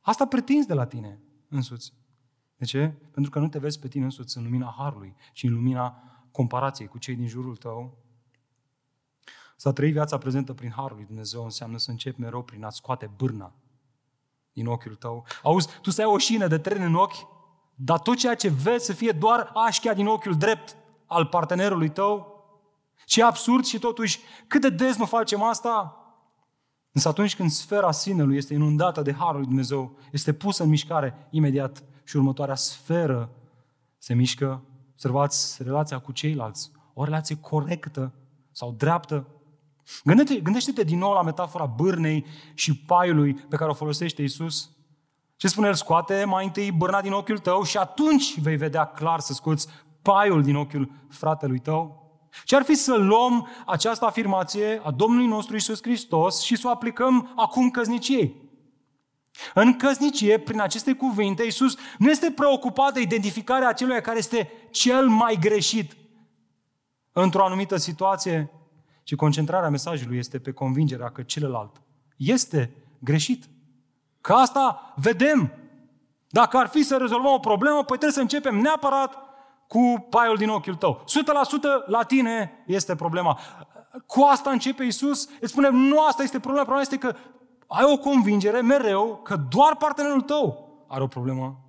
[0.00, 1.92] Asta pretinzi de la tine însuți.
[2.56, 2.94] De ce?
[3.10, 6.88] Pentru că nu te vezi pe tine însuți în lumina harului, ci în lumina comparației
[6.88, 8.07] cu cei din jurul tău.
[9.60, 13.10] Să trăi viața prezentă prin harul lui Dumnezeu înseamnă să începi mereu prin a scoate
[13.16, 13.52] bârna
[14.52, 15.24] din ochiul tău.
[15.42, 17.28] Auzi, tu să ai o șină de tren în ochi,
[17.74, 22.42] dar tot ceea ce vezi să fie doar așchea din ochiul drept al partenerului tău,
[23.04, 26.02] ce absurd și totuși cât de des nu facem asta?
[26.92, 31.28] Însă atunci când sfera sinelui este inundată de Harul lui Dumnezeu, este pusă în mișcare
[31.30, 33.30] imediat și următoarea sferă
[33.98, 38.12] se mișcă, observați relația cu ceilalți, o relație corectă
[38.52, 39.26] sau dreaptă.
[40.04, 44.70] Gândește, gândește-te din nou la metafora bârnei și paiului pe care o folosește Isus.
[45.36, 45.74] Ce spune el?
[45.74, 49.68] Scoate mai întâi bârna din ochiul tău și atunci vei vedea clar să scoți
[50.02, 52.06] paiul din ochiul fratelui tău.
[52.44, 56.70] Ce ar fi să luăm această afirmație a Domnului nostru Isus Hristos și să o
[56.70, 58.46] aplicăm acum căzniciei?
[59.54, 65.08] În căsnicie, prin aceste cuvinte, Isus nu este preocupat de identificarea acelui care este cel
[65.08, 65.96] mai greșit
[67.12, 68.50] într-o anumită situație,
[69.08, 71.82] ci concentrarea mesajului este pe convingerea că celălalt
[72.16, 73.44] este greșit.
[74.20, 75.52] Că asta vedem.
[76.28, 79.16] Dacă ar fi să rezolvăm o problemă, păi trebuie să începem neapărat
[79.68, 81.04] cu paiul din ochiul tău.
[81.04, 83.38] 100% la tine este problema.
[84.06, 87.14] Cu asta începe Isus, îți spune, nu asta este problema, problema este că
[87.66, 91.60] ai o convingere mereu că doar partenerul tău are o problemă.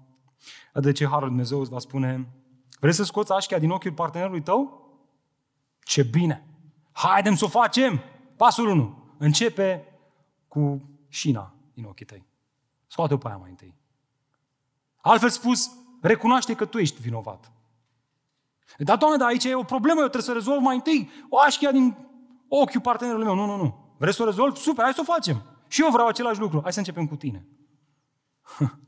[0.74, 2.30] De ce Harul Dumnezeu îți va spune,
[2.80, 4.88] vrei să scoți așchea din ochiul partenerului tău?
[5.84, 6.49] Ce bine!
[7.00, 8.02] Haidem să o facem!
[8.36, 9.14] Pasul 1.
[9.18, 9.86] Începe
[10.48, 12.26] cu șina din ochii tăi.
[12.88, 13.76] Scoate-o pe aia mai întâi.
[15.02, 17.52] Altfel spus, recunoaște că tu ești vinovat.
[18.78, 21.72] Dar, doamne, dar aici e o problemă, eu trebuie să rezolv mai întâi o așchia
[21.72, 21.98] din
[22.48, 23.36] ochiul partenerului meu.
[23.36, 23.96] Nu, nu, nu.
[23.98, 24.56] Vreți să o rezolv?
[24.56, 25.44] Super, hai să o facem.
[25.68, 26.62] Și eu vreau același lucru.
[26.62, 27.48] Hai să începem cu tine.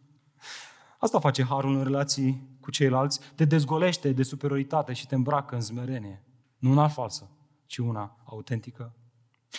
[1.00, 3.19] Asta face harul în relații cu ceilalți.
[3.36, 6.24] Te dezgolește de superioritate și te îmbracă în zmerenie.
[6.58, 7.30] Nu una falsă,
[7.72, 8.96] ci una autentică.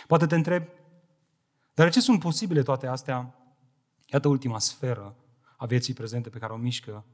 [0.06, 0.66] Poate te întreb,
[1.74, 3.34] dar ce sunt posibile toate astea?
[4.06, 5.16] Iată ultima sferă
[5.56, 7.04] a vieții prezente pe care o mișcă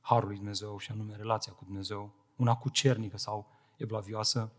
[0.00, 4.52] Harul lui Dumnezeu și anume relația cu Dumnezeu, una cucernică sau evlavioasă.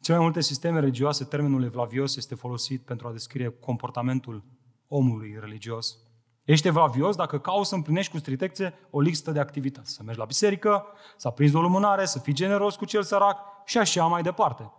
[0.00, 4.44] Cele mai multe sisteme religioase, termenul evlavios este folosit pentru a descrie comportamentul
[4.88, 5.96] omului religios.
[6.44, 9.92] Ești evlavios dacă cauți să împlinești cu strictețe o listă de activități.
[9.92, 10.84] Să mergi la biserică,
[11.16, 14.72] să aprinzi o lumânare, să fii generos cu cel sărac și așa mai departe.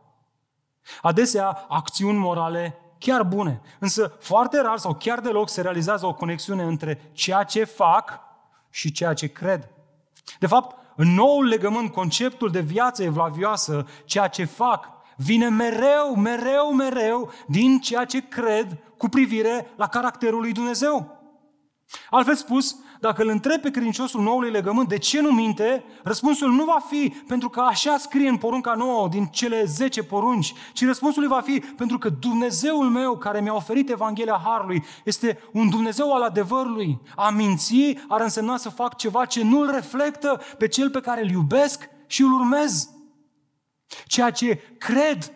[1.01, 6.63] Adesea, acțiuni morale chiar bune, însă foarte rar sau chiar deloc se realizează o conexiune
[6.63, 8.19] între ceea ce fac
[8.69, 9.69] și ceea ce cred.
[10.39, 16.73] De fapt, în noul legământ, conceptul de viață evlavioasă, ceea ce fac, vine mereu, mereu,
[16.73, 21.17] mereu din ceea ce cred cu privire la caracterul lui Dumnezeu.
[22.09, 26.63] Altfel spus, dacă îl întreb pe credinciosul noului legământ de ce nu minte, răspunsul nu
[26.63, 31.27] va fi pentru că așa scrie în porunca nouă din cele 10 porunci, ci răspunsul
[31.27, 36.21] va fi pentru că Dumnezeul meu care mi-a oferit Evanghelia Harului este un Dumnezeu al
[36.21, 37.01] adevărului.
[37.15, 41.29] A minți ar însemna să fac ceva ce nu-l reflectă pe cel pe care îl
[41.29, 42.89] iubesc și îl urmez.
[44.05, 45.33] Ceea ce cred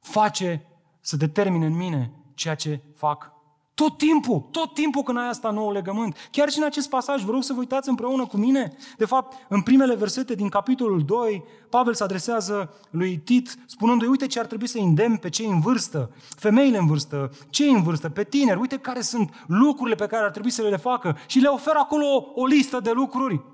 [0.00, 0.66] face
[1.00, 3.32] să determine în mine ceea ce fac
[3.80, 6.16] tot timpul, tot timpul când ai asta nou legământ.
[6.30, 8.72] Chiar și în acest pasaj, vă rog să vă uitați împreună cu mine.
[8.96, 14.26] De fapt, în primele versete din capitolul 2, Pavel se adresează lui Tit, spunându-i, uite
[14.26, 18.08] ce ar trebui să îndemn pe cei în vârstă, femeile în vârstă, cei în vârstă,
[18.08, 21.48] pe tineri, uite care sunt lucrurile pe care ar trebui să le facă și le
[21.48, 23.44] oferă acolo o, o listă de lucruri.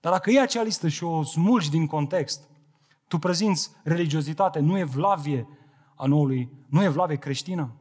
[0.00, 2.40] Dar dacă iei acea listă și o smulgi din context,
[3.08, 5.48] tu prezinți religiozitate, nu e vlavie
[5.96, 7.72] a noului, nu e vlavie creștină.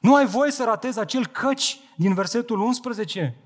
[0.00, 3.36] Nu ai voie să ratezi acel căci din versetul 11.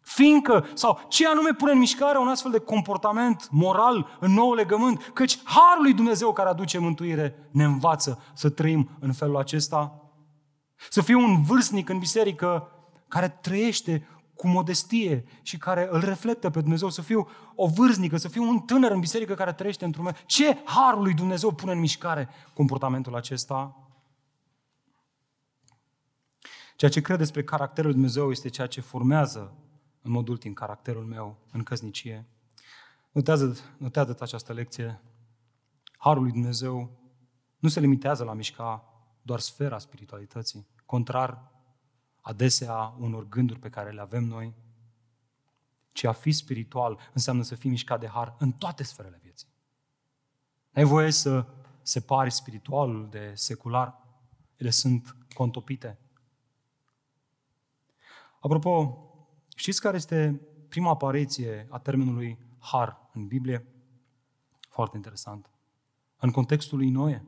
[0.00, 5.10] Fiindcă, sau ce anume pune în mișcare un astfel de comportament moral în nou legământ,
[5.14, 9.94] căci Harul lui Dumnezeu care aduce mântuire ne învață să trăim în felul acesta.
[10.90, 12.70] Să fiu un vârstnic în biserică
[13.08, 18.28] care trăiește cu modestie și care îl reflectă pe Dumnezeu, să fiu o vârstnică, să
[18.28, 20.24] fiu un tânăr în biserică care trăiește într-un moment.
[20.26, 23.89] Ce harul lui Dumnezeu pune în mișcare comportamentul acesta?
[26.80, 29.54] Ceea ce cred despre caracterul lui Dumnezeu este ceea ce formează
[30.02, 32.26] în mod ultim caracterul meu în căsnicie.
[33.12, 35.00] Notează, notează această lecție.
[35.96, 37.00] Harul lui Dumnezeu
[37.58, 38.84] nu se limitează la mișca
[39.22, 40.66] doar sfera spiritualității.
[40.86, 41.50] Contrar
[42.20, 44.54] adesea unor gânduri pe care le avem noi,
[45.92, 49.48] ci a fi spiritual înseamnă să fii mișcat de har în toate sferele vieții.
[50.72, 51.46] Ai voie să
[51.82, 54.06] separi spiritualul de secular.
[54.56, 55.98] Ele sunt contopite.
[58.40, 58.98] Apropo,
[59.56, 63.66] știți care este prima apariție a termenului har în Biblie?
[64.68, 65.50] Foarte interesant.
[66.16, 67.24] În contextul lui Noe.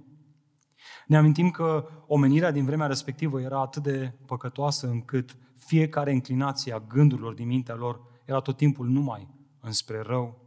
[1.06, 6.80] Ne amintim că omenirea din vremea respectivă era atât de păcătoasă încât fiecare înclinație a
[6.80, 9.28] gândurilor din mintea lor era tot timpul numai
[9.60, 10.40] înspre rău.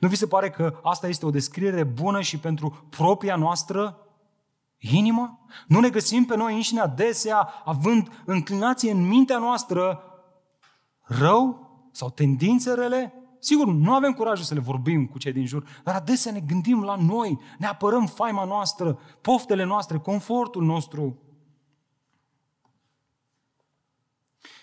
[0.00, 4.07] Nu vi se pare că asta este o descriere bună și pentru propria noastră
[4.78, 5.46] Inima?
[5.66, 10.02] Nu ne găsim pe noi înșine adesea având înclinație în mintea noastră
[11.02, 13.12] rău sau tendințe rele?
[13.38, 16.82] Sigur, nu avem curajul să le vorbim cu cei din jur, dar adesea ne gândim
[16.82, 21.22] la noi, ne apărăm faima noastră, poftele noastre, confortul nostru.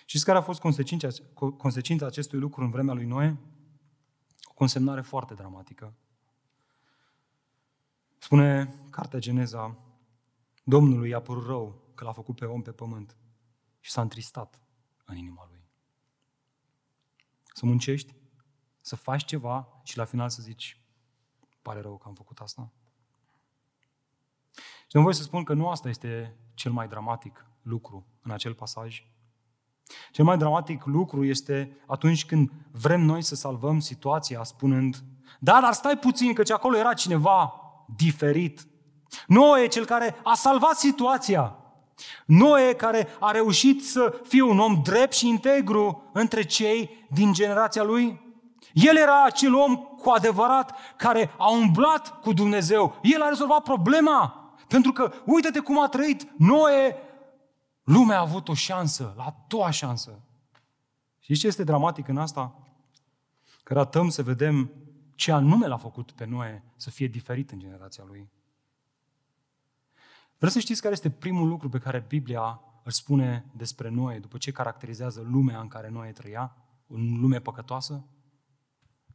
[0.04, 1.08] Și care a fost consecința,
[1.56, 3.36] consecința acestui lucru în vremea lui Noe?
[4.42, 5.94] O consemnare foarte dramatică.
[8.18, 9.76] Spune Cartea Geneza,
[10.68, 13.16] Domnului i-a părut rău că l-a făcut pe om pe pământ
[13.80, 14.62] și s-a întristat
[15.04, 15.64] în inima lui.
[17.52, 18.14] Să muncești,
[18.80, 20.80] să faci ceva și la final să zici,
[21.62, 22.72] pare rău că am făcut asta.
[24.86, 28.54] Și nu voi să spun că nu asta este cel mai dramatic lucru în acel
[28.54, 29.06] pasaj.
[30.10, 35.04] Cel mai dramatic lucru este atunci când vrem noi să salvăm situația spunând,
[35.40, 37.60] da, dar stai puțin, că acolo era cineva
[37.96, 38.66] diferit,
[39.26, 41.56] Noe, cel care a salvat situația.
[42.26, 47.82] Noe care a reușit să fie un om drept și integru între cei din generația
[47.82, 48.24] lui.
[48.72, 52.98] El era acel om cu adevărat care a umblat cu Dumnezeu.
[53.02, 54.50] El a rezolvat problema.
[54.68, 56.96] Pentru că, uite-te cum a trăit Noe,
[57.84, 60.20] lumea a avut o șansă, la a doua șansă.
[61.20, 62.54] Și ce este dramatic în asta?
[63.62, 64.70] Că ratăm să vedem
[65.14, 68.28] ce anume l-a făcut pe Noe să fie diferit în generația lui.
[70.36, 74.38] Vreau să știți care este primul lucru pe care Biblia îl spune despre noi, după
[74.38, 76.56] ce caracterizează lumea în care noi trăia,
[76.88, 78.04] o lume păcătoasă?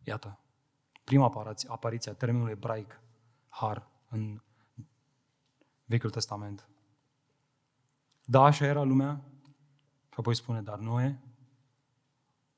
[0.03, 0.39] Iată,
[1.03, 3.01] prima apariție a termenului ebraic,
[3.47, 4.41] har, în
[5.86, 6.69] Vechiul Testament.
[8.26, 9.24] Da, așa era lumea.
[10.09, 11.22] Și apoi spune, dar Noe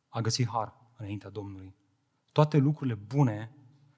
[0.07, 1.75] a găsit har înaintea Domnului.
[2.31, 3.55] Toate lucrurile bune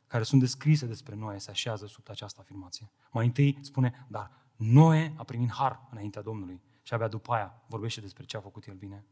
[0.08, 2.92] care sunt descrise despre Noe se așează sub această afirmație.
[3.12, 8.02] Mai întâi spune, dar Noe a primit har înaintea Domnului și abia după aia vorbește
[8.02, 9.06] despre ce a făcut el bine.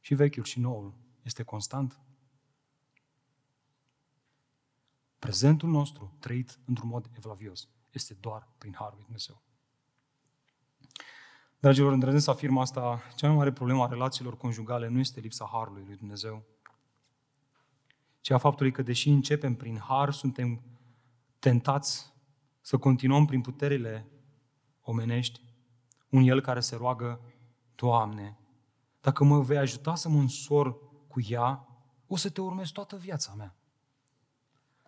[0.00, 2.00] Și vechiul și noul este constant.
[5.18, 9.42] Prezentul nostru, trăit într-un mod evlavios, este doar prin Harul lui Dumnezeu.
[11.58, 15.48] Dragilor, îndrăznesc să afirm asta, cea mai mare problemă a relațiilor conjugale nu este lipsa
[15.52, 16.44] Harului lui Dumnezeu,
[18.20, 20.60] ci a faptului că, deși începem prin Har, suntem
[21.38, 22.12] tentați
[22.66, 24.06] să continuăm prin puterile
[24.80, 25.40] omenești,
[26.08, 27.20] un El care se roagă,
[27.74, 28.38] Doamne,
[29.00, 31.68] dacă mă vei ajuta să mă însor cu ea,
[32.06, 33.56] o să te urmez toată viața mea.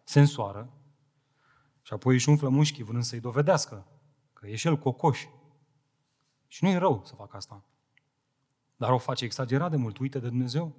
[0.04, 0.72] Se însoară
[1.82, 3.86] și apoi își umflă mușchii vrând să-i dovedească
[4.32, 5.26] că e și el cocoș.
[6.46, 7.64] Și nu e rău să facă asta.
[8.76, 10.74] Dar o face exagerat de mult, uite de Dumnezeu.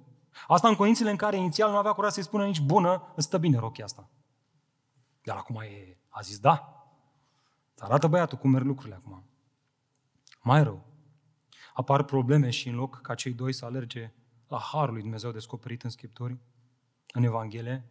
[0.46, 3.38] Asta în condițiile în care inițial nu avea curaj să-i spună nici bună, îți stă
[3.38, 4.08] bine rochia asta.
[5.22, 6.74] Dar acum e, a zis da.
[7.80, 9.24] Arată băiatul cum merg lucrurile acum.
[10.42, 10.86] Mai rău.
[11.74, 14.12] Apar probleme și în loc ca cei doi să alerge
[14.48, 16.38] la Harul lui Dumnezeu descoperit în Scripturi,
[17.12, 17.84] în Evanghelie,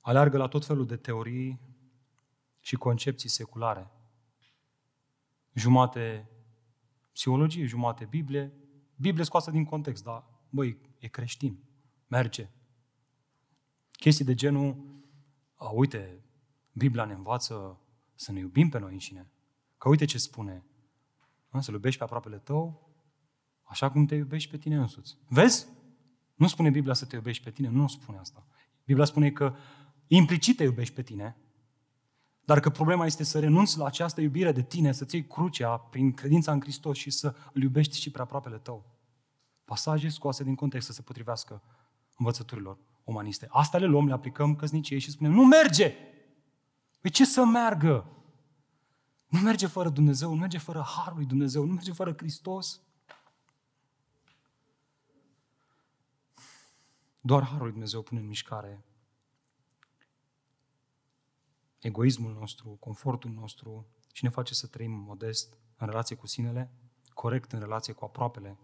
[0.00, 1.60] aleargă la tot felul de teorii
[2.60, 3.90] și concepții seculare.
[5.52, 6.30] Jumate
[7.12, 8.52] psihologie, jumate Biblie,
[8.96, 11.58] Biblie scoasă din context, dar, băi, e creștin,
[12.06, 12.50] merge.
[13.90, 14.76] Chestii de genul,
[15.54, 16.20] a, uite,
[16.72, 17.80] Biblia ne învață
[18.16, 19.30] să ne iubim pe noi înșine.
[19.78, 20.64] Că uite ce spune,
[21.60, 22.86] să-L iubești pe aproapele tău
[23.62, 25.18] așa cum te iubești pe tine însuți.
[25.28, 25.66] Vezi?
[26.34, 28.46] Nu spune Biblia să te iubești pe tine, nu spune asta.
[28.84, 29.54] Biblia spune că
[30.06, 31.36] implicit te iubești pe tine,
[32.44, 36.12] dar că problema este să renunți la această iubire de tine, să-ți iei crucea prin
[36.12, 38.84] credința în Hristos și să îl iubești și pe aproapele tău.
[39.64, 41.62] Pasaje scoase din context să se potrivească
[42.16, 43.46] învățăturilor umaniste.
[43.50, 45.94] Asta le luăm, le aplicăm căsniciei și spunem, nu merge!
[47.00, 48.10] Păi ce să meargă?
[49.26, 52.80] Nu merge fără Dumnezeu, nu merge fără Harul lui Dumnezeu, nu merge fără Hristos.
[57.20, 58.84] Doar Harul lui Dumnezeu pune în mișcare
[61.86, 66.70] egoismul nostru, confortul nostru și ne face să trăim modest în relație cu sinele,
[67.14, 68.58] corect în relație cu aproapele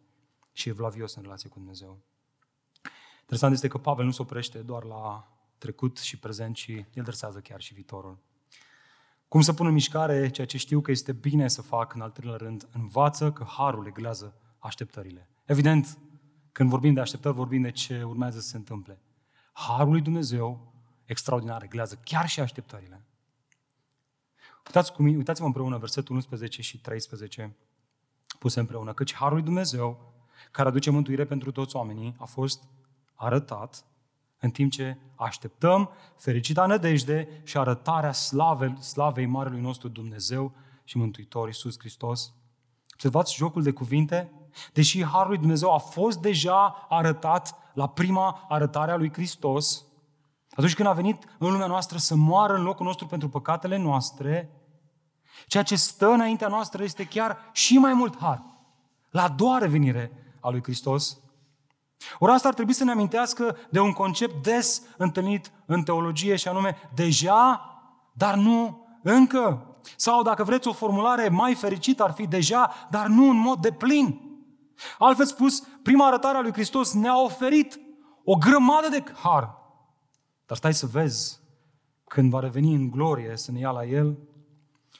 [0.53, 1.99] și evlavios în relație cu Dumnezeu.
[3.21, 5.33] Interesant este că Pavel nu se oprește doar la
[5.63, 8.19] trecut și prezent, ci el dresează chiar și viitorul.
[9.29, 12.11] Cum să pun în mișcare ceea ce știu că este bine să fac în al
[12.11, 15.29] treilea rând, învață că harul leglează așteptările.
[15.45, 15.99] Evident,
[16.53, 19.01] când vorbim de așteptări, vorbim de ce urmează să se întâmple.
[19.53, 20.73] Harul lui Dumnezeu,
[21.05, 23.05] extraordinar, reglează chiar și așteptările.
[24.67, 27.57] Uitați cu mine, uitați-vă împreună versetul 11 și 13
[28.39, 28.93] puse împreună.
[28.93, 30.15] Căci Harul lui Dumnezeu,
[30.51, 32.63] care aduce mântuire pentru toți oamenii, a fost
[33.15, 33.85] arătat
[34.43, 40.53] în timp ce așteptăm fericita nădejde și arătarea slave, slavei Marelui nostru Dumnezeu
[40.85, 42.35] și Mântuitor Iisus Hristos.
[42.93, 44.33] Observați jocul de cuvinte?
[44.73, 49.85] Deși Harul lui Dumnezeu a fost deja arătat la prima arătare a lui Hristos,
[50.51, 54.51] atunci când a venit în lumea noastră să moară în locul nostru pentru păcatele noastre,
[55.47, 58.43] ceea ce stă înaintea noastră este chiar și mai mult har.
[59.11, 61.21] La doua revenire a lui Hristos,
[62.19, 66.49] ori asta ar trebui să ne amintească de un concept des întâlnit în teologie și
[66.49, 67.61] anume deja,
[68.13, 69.67] dar nu încă.
[69.97, 73.73] Sau dacă vreți o formulare mai fericită ar fi deja, dar nu în mod de
[73.73, 74.21] plin.
[74.99, 77.81] Altfel spus, prima arătare a lui Hristos ne-a oferit
[78.25, 79.57] o grămadă de har.
[80.47, 81.41] Dar stai să vezi
[82.05, 84.19] când va reveni în glorie să ne ia la El,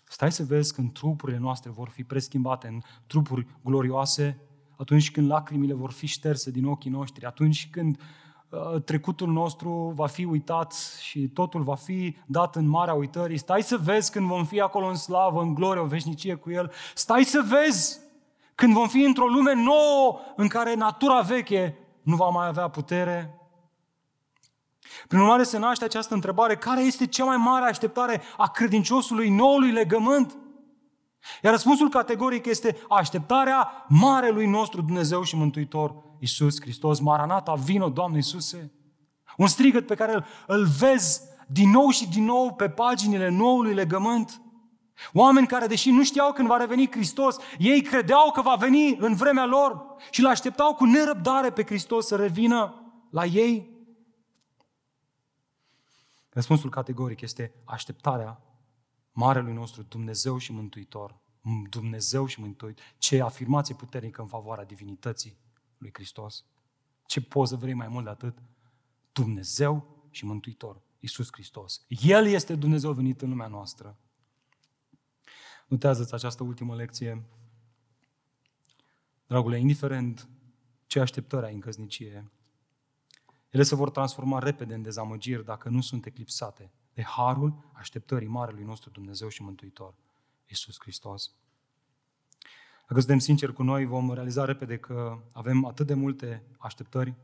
[0.09, 4.41] stai să vezi când trupurile noastre vor fi preschimbate în trupuri glorioase,
[4.83, 8.01] atunci când lacrimile vor fi șterse din ochii noștri, atunci când
[8.49, 13.37] uh, trecutul nostru va fi uitat și totul va fi dat în marea uitării.
[13.37, 16.73] Stai să vezi când vom fi acolo în slavă, în glorie, o veșnicie cu El.
[16.95, 18.01] Stai să vezi
[18.55, 23.37] când vom fi într-o lume nouă în care natura veche nu va mai avea putere.
[25.09, 29.71] Prin urmare se naște această întrebare, care este cea mai mare așteptare a credinciosului noului
[29.71, 30.37] legământ?
[31.43, 37.01] Iar răspunsul categoric este așteptarea Marelui nostru Dumnezeu și Mântuitor, Iisus Hristos.
[37.01, 38.73] Maranata, vino, Doamne Iisuse!
[39.37, 43.75] Un strigăt pe care îl, îl vezi din nou și din nou pe paginile noului
[43.75, 44.41] legământ.
[45.13, 49.15] Oameni care, deși nu știau când va reveni Hristos, ei credeau că va veni în
[49.15, 53.71] vremea lor și îl așteptau cu nerăbdare pe Hristos să revină la ei.
[56.29, 58.41] Răspunsul categoric este așteptarea
[59.13, 61.21] Marelui nostru Dumnezeu și Mântuitor,
[61.71, 62.85] Dumnezeu și Mântuitor.
[62.99, 65.39] Ce afirmație puternică în favoarea divinității
[65.79, 66.45] lui Hristos.
[67.07, 68.43] Ce poți să vrei mai mult de atât?
[69.13, 71.85] Dumnezeu și Mântuitor, Iisus Hristos.
[71.89, 73.99] El este Dumnezeu venit în lumea noastră.
[75.69, 77.25] Notează-ți această ultimă lecție.
[79.27, 80.29] Dragule, indiferent
[80.87, 82.31] ce așteptări ai în căsnicie,
[83.51, 88.65] ele se vor transforma repede în dezamăgiri dacă nu sunt eclipsate de harul așteptării Marelui
[88.65, 89.95] nostru Dumnezeu și Mântuitor,
[90.47, 91.35] Iisus Hristos.
[92.89, 97.15] Dacă suntem sinceri cu noi, vom realiza repede că avem atât de multe așteptări,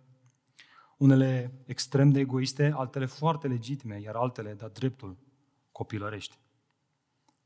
[0.96, 5.16] unele extrem de egoiste, altele foarte legitime, iar altele de dreptul
[5.72, 6.38] copilărești.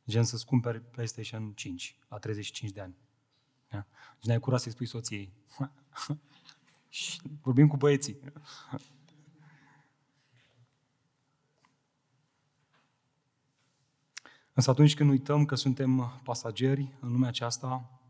[0.08, 2.96] Gen să-ți cumperi PlayStation 5 la 35 de ani.
[3.68, 3.86] Da?
[4.20, 5.32] Și n-ai curat să-i spui soției.
[7.42, 8.18] vorbim cu băieții.
[14.52, 18.00] Însă atunci când uităm că suntem pasageri în lumea aceasta,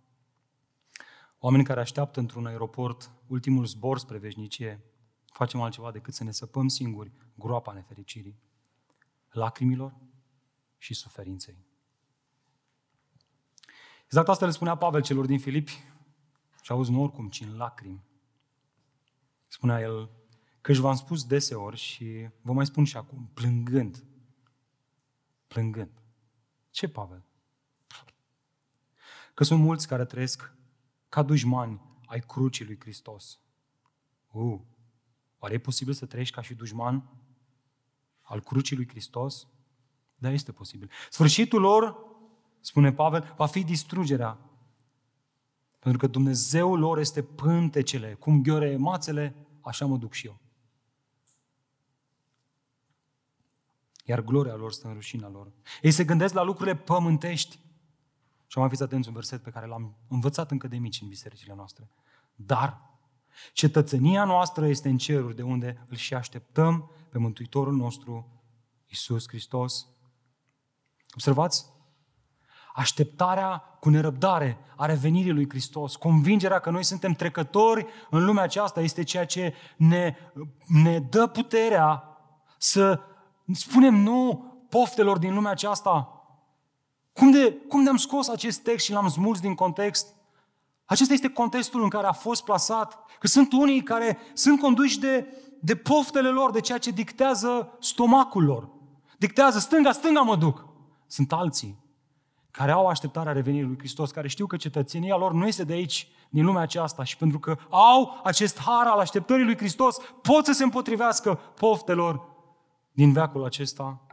[1.39, 4.85] oameni care așteaptă într-un aeroport ultimul zbor spre veșnicie,
[5.33, 8.39] facem altceva decât să ne săpăm singuri groapa nefericirii,
[9.31, 9.95] lacrimilor
[10.79, 11.65] și suferinței.
[14.05, 15.85] Exact asta le spunea Pavel celor din Filipi
[16.63, 18.05] și auzi nu oricum, ci în lacrimi.
[19.47, 20.11] Spunea el
[20.61, 24.05] că își v-am spus deseori și vă mai spun și acum, plângând.
[25.47, 26.02] Plângând.
[26.73, 27.23] Ce, Pavel?
[29.35, 30.53] Că sunt mulți care trăiesc
[31.09, 33.39] ca dușmani ai crucii lui Hristos.
[34.31, 34.61] Uh,
[35.39, 37.09] oare e posibil să trăiești ca și dușman
[38.21, 39.47] al crucii lui Hristos?
[40.15, 40.91] Da, este posibil.
[41.11, 41.97] Sfârșitul lor,
[42.61, 44.39] spune Pavel, va fi distrugerea.
[45.79, 50.41] Pentru că Dumnezeul lor este pântecele, cum gheore mațele, așa mă duc și eu.
[54.03, 55.53] Iar gloria lor stă în rușina lor.
[55.83, 57.59] Ei se gândesc la lucrurile pământești.
[58.47, 61.55] Și am fiți atenți un verset pe care l-am învățat încă de mici în bisericile
[61.55, 61.89] noastre.
[62.35, 62.91] Dar
[63.53, 68.43] cetățenia noastră este în ceruri, de unde îl și așteptăm pe Mântuitorul nostru,
[68.87, 69.87] Isus Hristos.
[71.15, 71.71] Observați?
[72.75, 78.81] Așteptarea cu nerăbdare a revenirii lui Hristos, convingerea că noi suntem trecători în lumea aceasta
[78.81, 80.17] este ceea ce ne,
[80.67, 82.19] ne dă puterea
[82.59, 83.01] să
[83.53, 86.25] spunem nu poftelor din lumea aceasta.
[87.13, 90.15] Cum, de, cum ne-am scos acest text și l-am smuls din context?
[90.85, 93.05] Acesta este contextul în care a fost plasat.
[93.19, 95.27] Că sunt unii care sunt conduși de,
[95.61, 98.69] de poftele lor, de ceea ce dictează stomacul lor.
[99.19, 100.67] Dictează stânga, stânga mă duc.
[101.07, 101.83] Sunt alții
[102.53, 106.09] care au așteptarea revenirii lui Hristos, care știu că cetățenia lor nu este de aici,
[106.31, 110.53] din lumea aceasta și pentru că au acest har al așteptării lui Hristos, pot să
[110.53, 112.32] se împotrivească poftelor
[112.93, 114.07] din veacul acesta.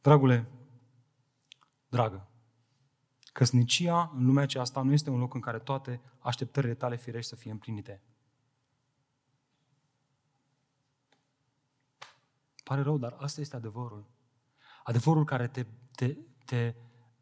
[0.00, 0.50] Dragule,
[1.88, 2.28] dragă,
[3.32, 7.36] căsnicia în lumea aceasta nu este un loc în care toate așteptările tale firești să
[7.36, 8.02] fie împlinite.
[12.64, 14.06] Pare rău, dar asta este adevărul.
[14.84, 16.74] Adevărul care te, te, te,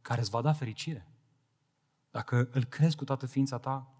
[0.02, 1.08] care îți va da fericire.
[2.10, 3.93] Dacă îl crezi cu toată ființa ta,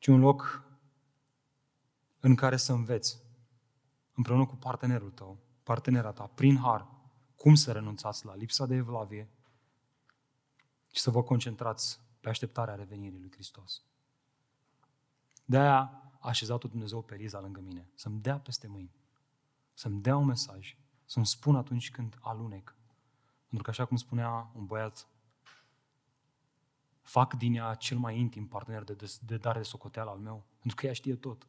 [0.00, 0.64] ci un loc
[2.20, 3.18] în care să înveți
[4.14, 6.86] împreună cu partenerul tău, partenera ta, prin har,
[7.36, 9.28] cum să renunțați la lipsa de evlavie
[10.92, 13.82] și să vă concentrați pe așteptarea revenirii lui Hristos.
[15.44, 15.78] De-aia
[16.18, 18.94] a așezat Dumnezeu pe Riza lângă mine, să-mi dea peste mâini,
[19.74, 22.74] să-mi dea un mesaj, să-mi spun atunci când alunec.
[23.46, 25.06] Pentru că așa cum spunea un băiat
[27.10, 30.46] fac din ea cel mai intim partener de, de, de dare de socoteală al meu,
[30.58, 31.48] pentru că ea știe tot.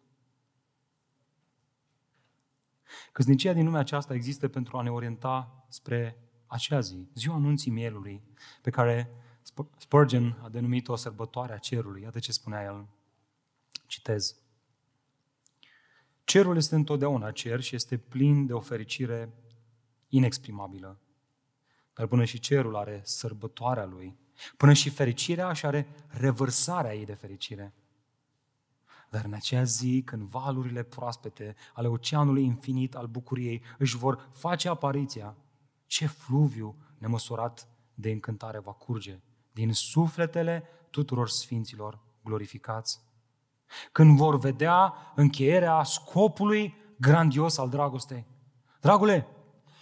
[3.12, 8.24] Căsnicia din lumea aceasta există pentru a ne orienta spre acea zi, ziua anunții mielului,
[8.62, 9.09] pe care
[9.78, 12.01] Spurgeon a denumit-o sărbătoare a cerului.
[12.01, 12.88] Iată ce spunea el.
[13.86, 14.36] Citez.
[16.24, 19.34] Cerul este întotdeauna cer și este plin de o fericire
[20.07, 20.99] inexprimabilă.
[21.93, 24.18] Dar până și cerul are sărbătoarea lui,
[24.57, 27.73] Până și fericirea și are revărsarea ei de fericire.
[29.09, 34.69] Dar în acea zi, când valurile proaspete ale oceanului infinit al bucuriei își vor face
[34.69, 35.35] apariția,
[35.85, 39.19] ce fluviu nemăsurat de încântare va curge
[39.51, 43.01] din sufletele tuturor sfinților glorificați.
[43.91, 48.25] Când vor vedea încheierea scopului grandios al dragostei.
[48.81, 49.27] Dragule,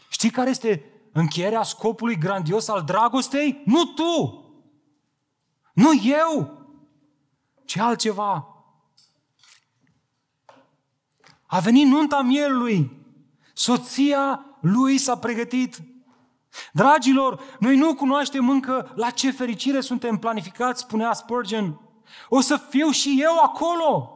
[0.09, 3.61] știi care este încheierea scopului grandios al dragostei?
[3.65, 4.43] Nu tu!
[5.79, 6.57] Nu eu,
[7.65, 8.47] ci altceva.
[11.45, 12.99] A venit nunta mielului
[13.53, 15.77] Soția lui s-a pregătit.
[16.73, 21.79] Dragilor, noi nu cunoaștem încă la ce fericire suntem planificați, spunea Spurgeon.
[22.29, 24.13] O să fiu și eu acolo.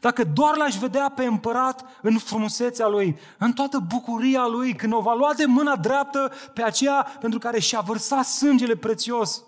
[0.00, 5.00] Dacă doar l-aș vedea pe împărat în frumusețea lui, în toată bucuria lui, când o
[5.00, 9.44] va lua de mâna dreaptă pe aceea pentru care și-a vărsat sângele prețios.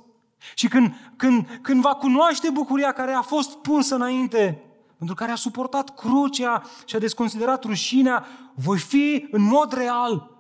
[0.54, 4.62] Și când, când, când va cunoaște bucuria care a fost pusă înainte,
[4.96, 10.30] pentru care a suportat crucea și a desconsiderat rușinea, voi fi în mod real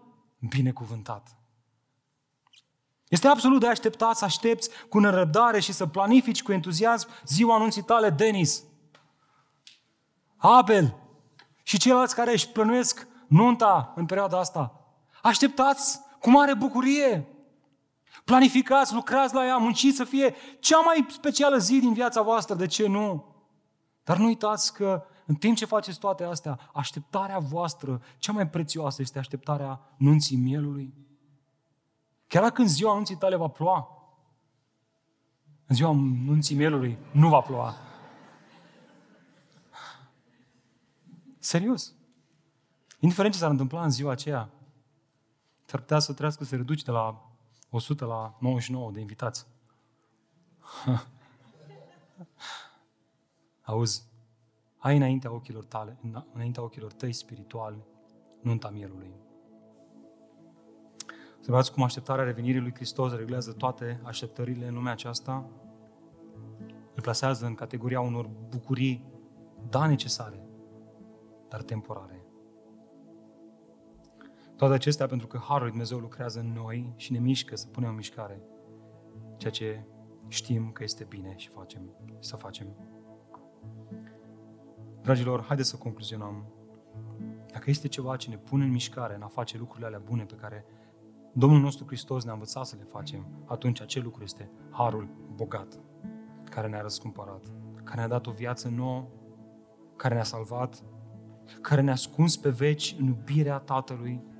[0.48, 1.36] binecuvântat.
[3.08, 7.82] Este absolut de așteptat să aștepți cu nerăbdare și să planifici cu entuziasm ziua anunții
[7.82, 8.62] tale, Denis.
[10.36, 10.96] Abel
[11.62, 14.80] și ceilalți care își plănuiesc nunta în perioada asta.
[15.22, 17.28] Așteptați cu mare bucurie.
[18.24, 22.66] Planificați, lucrați la ea, munciți să fie cea mai specială zi din viața voastră, de
[22.66, 23.24] ce nu?
[24.04, 29.02] Dar nu uitați că în timp ce faceți toate astea, așteptarea voastră, cea mai prețioasă,
[29.02, 30.94] este așteptarea nunții mielului.
[32.26, 33.88] Chiar dacă în ziua nunții tale va ploua,
[35.66, 35.92] în ziua
[36.24, 37.74] nunții mielului nu va ploua.
[41.38, 41.94] Serios.
[43.00, 44.50] Indiferent ce s-ar întâmpla în ziua aceea,
[45.64, 47.31] s-ar putea să trească să se reduce de la
[47.74, 49.46] 100 la 99 de invitați.
[53.62, 54.04] Auzi,
[54.78, 55.98] ai înaintea ochilor tale,
[56.32, 57.84] înaintea ochilor tăi spirituali,
[58.40, 59.14] nunta mielului.
[61.40, 65.50] Să cum așteptarea revenirii lui Hristos reglează toate așteptările în lumea aceasta,
[66.94, 69.04] îl plasează în categoria unor bucurii,
[69.68, 70.44] da, necesare,
[71.48, 72.21] dar temporare.
[74.62, 77.88] Toate acestea pentru că Harul lui Dumnezeu lucrează în noi și ne mișcă să punem
[77.88, 78.40] în mișcare
[79.36, 79.84] ceea ce
[80.28, 81.80] știm că este bine și facem,
[82.18, 82.66] să facem.
[85.00, 86.44] Dragilor, haideți să concluzionăm.
[87.52, 90.34] Dacă este ceva ce ne pune în mișcare în a face lucrurile alea bune pe
[90.34, 90.64] care
[91.32, 95.80] Domnul nostru Hristos ne-a învățat să le facem, atunci acel lucru este harul bogat
[96.50, 97.44] care ne-a răscumpărat,
[97.82, 99.08] care ne-a dat o viață nouă,
[99.96, 100.82] care ne-a salvat,
[101.60, 104.30] care ne-a ascuns pe veci în iubirea Tatălui,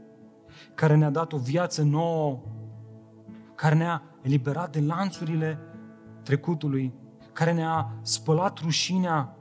[0.74, 2.40] care ne-a dat o viață nouă,
[3.54, 5.58] care ne-a eliberat de lanțurile
[6.22, 6.94] trecutului,
[7.32, 9.36] care ne-a spălat rușinea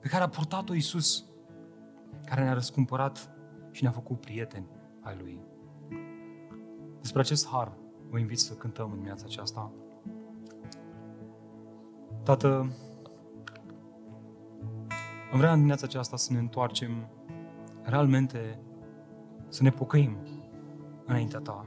[0.00, 1.24] pe care a purtat-o Iisus,
[2.24, 3.30] care ne-a răscumpărat
[3.70, 4.66] și ne-a făcut prieteni
[5.00, 5.40] ai Lui.
[7.00, 7.72] Despre acest har
[8.10, 9.72] vă invit să cântăm în dimineața aceasta.
[12.22, 12.48] Tată,
[15.32, 17.08] am vrea în dimineața aceasta să ne întoarcem
[17.82, 18.60] realmente,
[19.48, 20.16] să ne pocăim
[21.06, 21.66] înaintea Ta.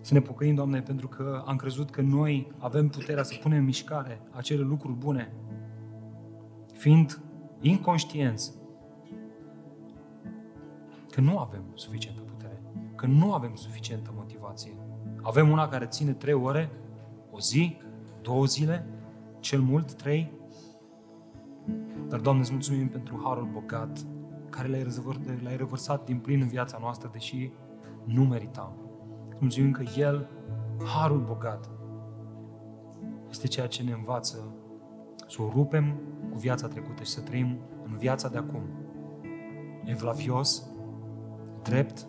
[0.00, 3.64] Să ne pocăim, Doamne, pentru că am crezut că noi avem puterea să punem în
[3.64, 5.32] mișcare acele lucruri bune,
[6.72, 7.22] fiind
[7.60, 8.54] inconștienți
[11.10, 12.62] că nu avem suficientă putere,
[12.94, 14.72] că nu avem suficientă motivație.
[15.22, 16.70] Avem una care ține trei ore,
[17.30, 17.76] o zi,
[18.22, 18.86] două zile,
[19.40, 20.32] cel mult trei.
[22.08, 24.06] Dar, Doamne, îți mulțumim pentru harul bogat
[24.50, 24.86] care l-ai,
[25.42, 27.52] l-ai revărsat din plin în viața noastră, deși
[28.04, 28.72] nu meritam.
[29.28, 30.28] Îți mulțumim că El,
[30.84, 31.70] harul bogat,
[33.30, 34.54] este ceea ce ne învață
[35.28, 38.62] să o rupem cu viața trecută și să trăim în viața de acum.
[39.84, 40.66] Evlavios,
[41.62, 42.06] drept,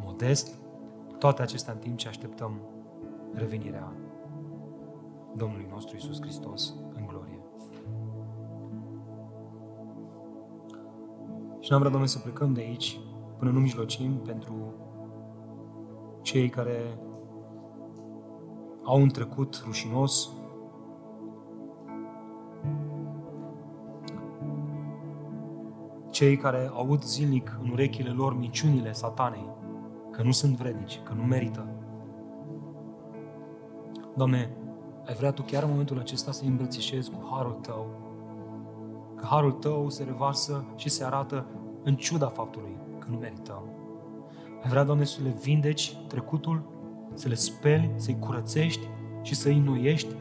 [0.00, 0.54] modest,
[1.18, 2.60] toate acestea în timp ce așteptăm
[3.34, 3.92] revenirea
[5.34, 6.74] Domnului nostru Isus Hristos
[11.68, 13.00] Și n-am vrea, Doamne, să plecăm de aici
[13.38, 14.74] până nu mijlocim pentru
[16.22, 16.98] cei care
[18.82, 20.30] au un trecut rușinos,
[26.10, 29.48] cei care aud zilnic în urechile lor minciunile satanei,
[30.10, 31.66] că nu sunt vrednici, că nu merită.
[34.16, 34.56] Doamne,
[35.06, 38.07] ai vrea Tu chiar în momentul acesta să îmbrățișezi cu harul Tău,
[39.18, 41.46] că harul Tău se revarsă și se arată
[41.82, 43.62] în ciuda faptului că nu merităm.
[44.62, 46.62] Ai vrea, Doamne, să le vindeci trecutul,
[47.14, 48.86] să le speli, să-i curățești
[49.22, 50.14] și să-i înnoiești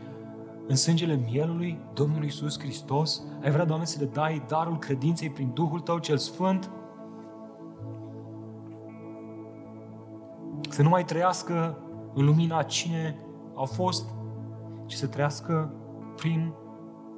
[0.68, 3.24] în sângele mielului Domnului Iisus Hristos?
[3.44, 6.72] Ai vrea, Doamne, să le dai darul credinței prin Duhul Tău cel Sfânt?
[10.70, 11.78] Să nu mai trăiască
[12.14, 13.20] în lumina cine
[13.56, 14.10] au fost,
[14.86, 15.74] ci să trăiască
[16.16, 16.54] prin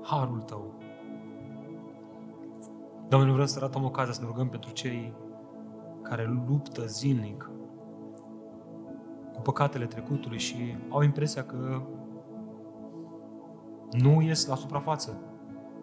[0.01, 0.78] harul Tău.
[3.09, 5.13] Doamne, nu vrem să ratăm ocazia să ne rugăm pentru cei
[6.01, 7.49] care luptă zilnic
[9.33, 11.81] cu păcatele trecutului și au impresia că
[13.91, 15.21] nu ies la suprafață,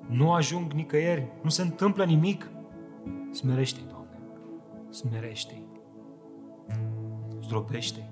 [0.06, 2.50] nu ajung nicăieri, nu se întâmplă nimic,
[3.32, 4.18] Smerește-i, Doamne.
[4.90, 5.66] Smerește-i.
[7.42, 8.10] Zdrobește-i.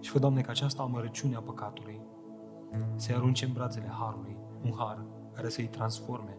[0.00, 2.00] Și fă, Doamne, că această amărăciune a păcatului
[2.96, 6.36] să-i arunce în brațele Harului, un Har care să-i transforme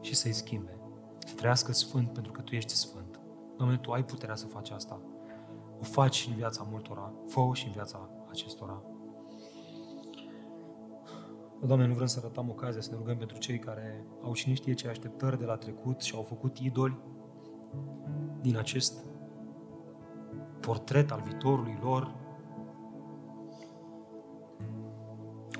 [0.00, 0.78] și să-i schimbe.
[1.18, 3.20] Să trăiască sfânt pentru că Tu ești sfânt.
[3.56, 5.00] Doamne, Tu ai puterea să faci asta.
[5.80, 8.82] O faci în viața multora, fă și în viața acestora.
[11.66, 14.74] Doamne, nu vrem să rătăm ocazia să ne rugăm pentru cei care au cine știe
[14.74, 16.98] ce așteptări de la trecut și au făcut idoli
[18.40, 19.04] din acest
[20.60, 22.14] portret al viitorului lor.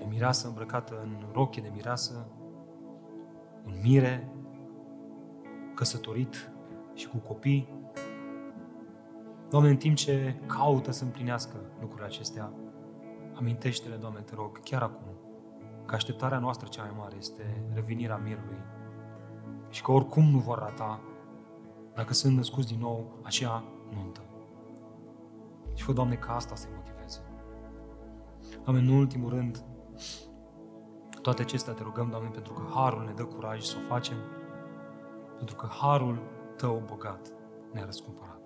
[0.04, 2.28] O mireasă îmbrăcată în roche de mireasă,
[3.66, 4.28] un mire
[5.74, 6.52] căsătorit
[6.94, 7.68] și cu copii.
[9.50, 12.52] Doamne, în timp ce caută să împlinească lucrurile acestea,
[13.34, 15.06] amintește-le, Doamne, te rog, chiar acum,
[15.86, 18.58] că așteptarea noastră cea mai mare este revenirea mirului
[19.70, 21.00] și că oricum nu vor rata
[21.94, 24.20] dacă sunt născuți din nou acea nuntă.
[25.74, 27.20] Și fă, Doamne, ca asta să-i motiveze.
[28.64, 29.64] Doamne, în ultimul rând,
[31.22, 34.16] toate acestea te rugăm, Doamne, pentru că Harul ne dă curaj să o facem,
[35.36, 36.18] pentru că Harul
[36.56, 37.32] Tău bogat
[37.72, 38.39] ne-a răscumpărat.